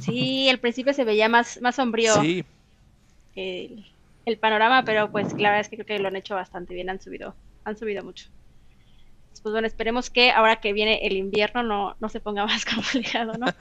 Sí, 0.00 0.48
al 0.48 0.60
principio 0.60 0.94
se 0.94 1.04
veía 1.04 1.28
más, 1.28 1.60
más 1.60 1.74
sombrío 1.74 2.14
sí. 2.22 2.42
el, 3.34 3.84
el 4.24 4.38
panorama, 4.38 4.82
pero 4.86 5.12
pues 5.12 5.34
la 5.34 5.50
verdad 5.50 5.60
es 5.60 5.68
que 5.68 5.76
creo 5.76 5.86
que 5.86 5.98
lo 5.98 6.08
han 6.08 6.16
hecho 6.16 6.36
bastante 6.36 6.72
bien, 6.72 6.88
han 6.88 7.02
subido, 7.02 7.34
han 7.64 7.76
subido 7.76 8.02
mucho 8.02 8.28
pues 9.40 9.52
bueno, 9.52 9.66
esperemos 9.66 10.10
que 10.10 10.30
ahora 10.30 10.60
que 10.60 10.72
viene 10.72 11.06
el 11.06 11.16
invierno 11.16 11.62
no, 11.62 11.96
no 12.00 12.08
se 12.08 12.20
ponga 12.20 12.46
más 12.46 12.64
complicado, 12.64 13.32
¿no? 13.38 13.46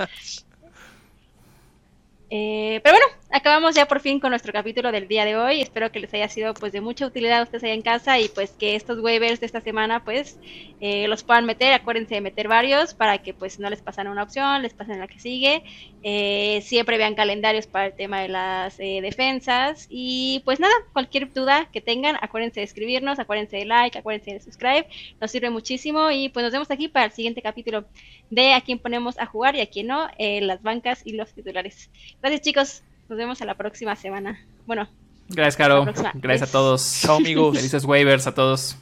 Eh, 2.35 2.81
pero 2.83 2.97
bueno, 2.97 3.05
acabamos 3.33 3.73
ya 3.73 3.87
por 3.87 3.99
fin 3.99 4.19
con 4.19 4.29
nuestro 4.29 4.53
capítulo 4.53 4.91
del 4.91 5.07
día 5.07 5.25
de 5.25 5.35
hoy. 5.35 5.59
Espero 5.59 5.91
que 5.91 5.99
les 5.99 6.13
haya 6.13 6.29
sido 6.29 6.53
pues 6.53 6.71
de 6.71 6.81
mucha 6.81 7.07
utilidad 7.07 7.39
a 7.39 7.43
ustedes 7.43 7.63
allá 7.63 7.73
en 7.73 7.81
casa 7.81 8.19
y 8.19 8.29
pues 8.29 8.51
que 8.51 8.75
estos 8.75 8.99
waivers 8.99 9.39
de 9.39 9.47
esta 9.47 9.59
semana 9.59 10.03
pues 10.03 10.37
eh, 10.79 11.07
los 11.07 11.23
puedan 11.23 11.45
meter. 11.45 11.73
Acuérdense 11.73 12.13
de 12.13 12.21
meter 12.21 12.47
varios 12.47 12.93
para 12.93 13.17
que 13.17 13.33
pues 13.33 13.57
no 13.57 13.71
les 13.71 13.81
pasen 13.81 14.07
una 14.07 14.21
opción, 14.21 14.61
les 14.61 14.75
pasen 14.75 14.99
la 14.99 15.07
que 15.07 15.19
sigue. 15.19 15.63
Eh, 16.03 16.61
siempre 16.61 16.97
vean 16.99 17.15
calendarios 17.15 17.65
para 17.65 17.87
el 17.87 17.93
tema 17.93 18.21
de 18.21 18.27
las 18.27 18.77
defensas. 18.77 19.87
Y 19.89 20.43
pues 20.45 20.59
nada, 20.59 20.73
cualquier 20.93 21.33
duda 21.33 21.69
que 21.73 21.81
tengan, 21.81 22.17
acuérdense 22.21 22.59
de 22.59 22.65
escribirnos, 22.65 23.17
acuérdense 23.17 23.57
de 23.57 23.65
like, 23.65 23.97
acuérdense 23.97 24.33
de 24.33 24.41
subscribe. 24.41 24.87
Nos 25.19 25.31
sirve 25.31 25.49
muchísimo 25.49 26.11
y 26.11 26.29
pues 26.29 26.43
nos 26.43 26.53
vemos 26.53 26.69
aquí 26.69 26.87
para 26.87 27.07
el 27.07 27.11
siguiente 27.11 27.41
capítulo 27.41 27.85
de 28.29 28.53
a 28.53 28.61
quién 28.61 28.77
ponemos 28.77 29.17
a 29.17 29.25
jugar 29.25 29.55
y 29.55 29.61
a 29.61 29.65
quién 29.65 29.87
no, 29.87 30.07
las 30.19 30.61
bancas 30.61 31.01
y 31.03 31.13
los 31.13 31.33
titulares. 31.33 31.89
Gracias 32.21 32.41
chicos, 32.41 32.83
nos 33.09 33.17
vemos 33.17 33.41
a 33.41 33.45
la 33.45 33.55
próxima 33.55 33.95
semana. 33.95 34.39
Bueno. 34.65 34.87
Gracias 35.29 35.55
Caro, 35.55 35.85
gracias 36.15 36.49
a 36.49 36.51
todos. 36.51 37.01
Chao 37.01 37.17
amigos. 37.17 37.55
Felices 37.55 37.85
waivers 37.85 38.27
a 38.27 38.33
todos. 38.33 38.77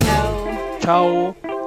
Chao. 0.00 0.48
Chao. 0.80 1.57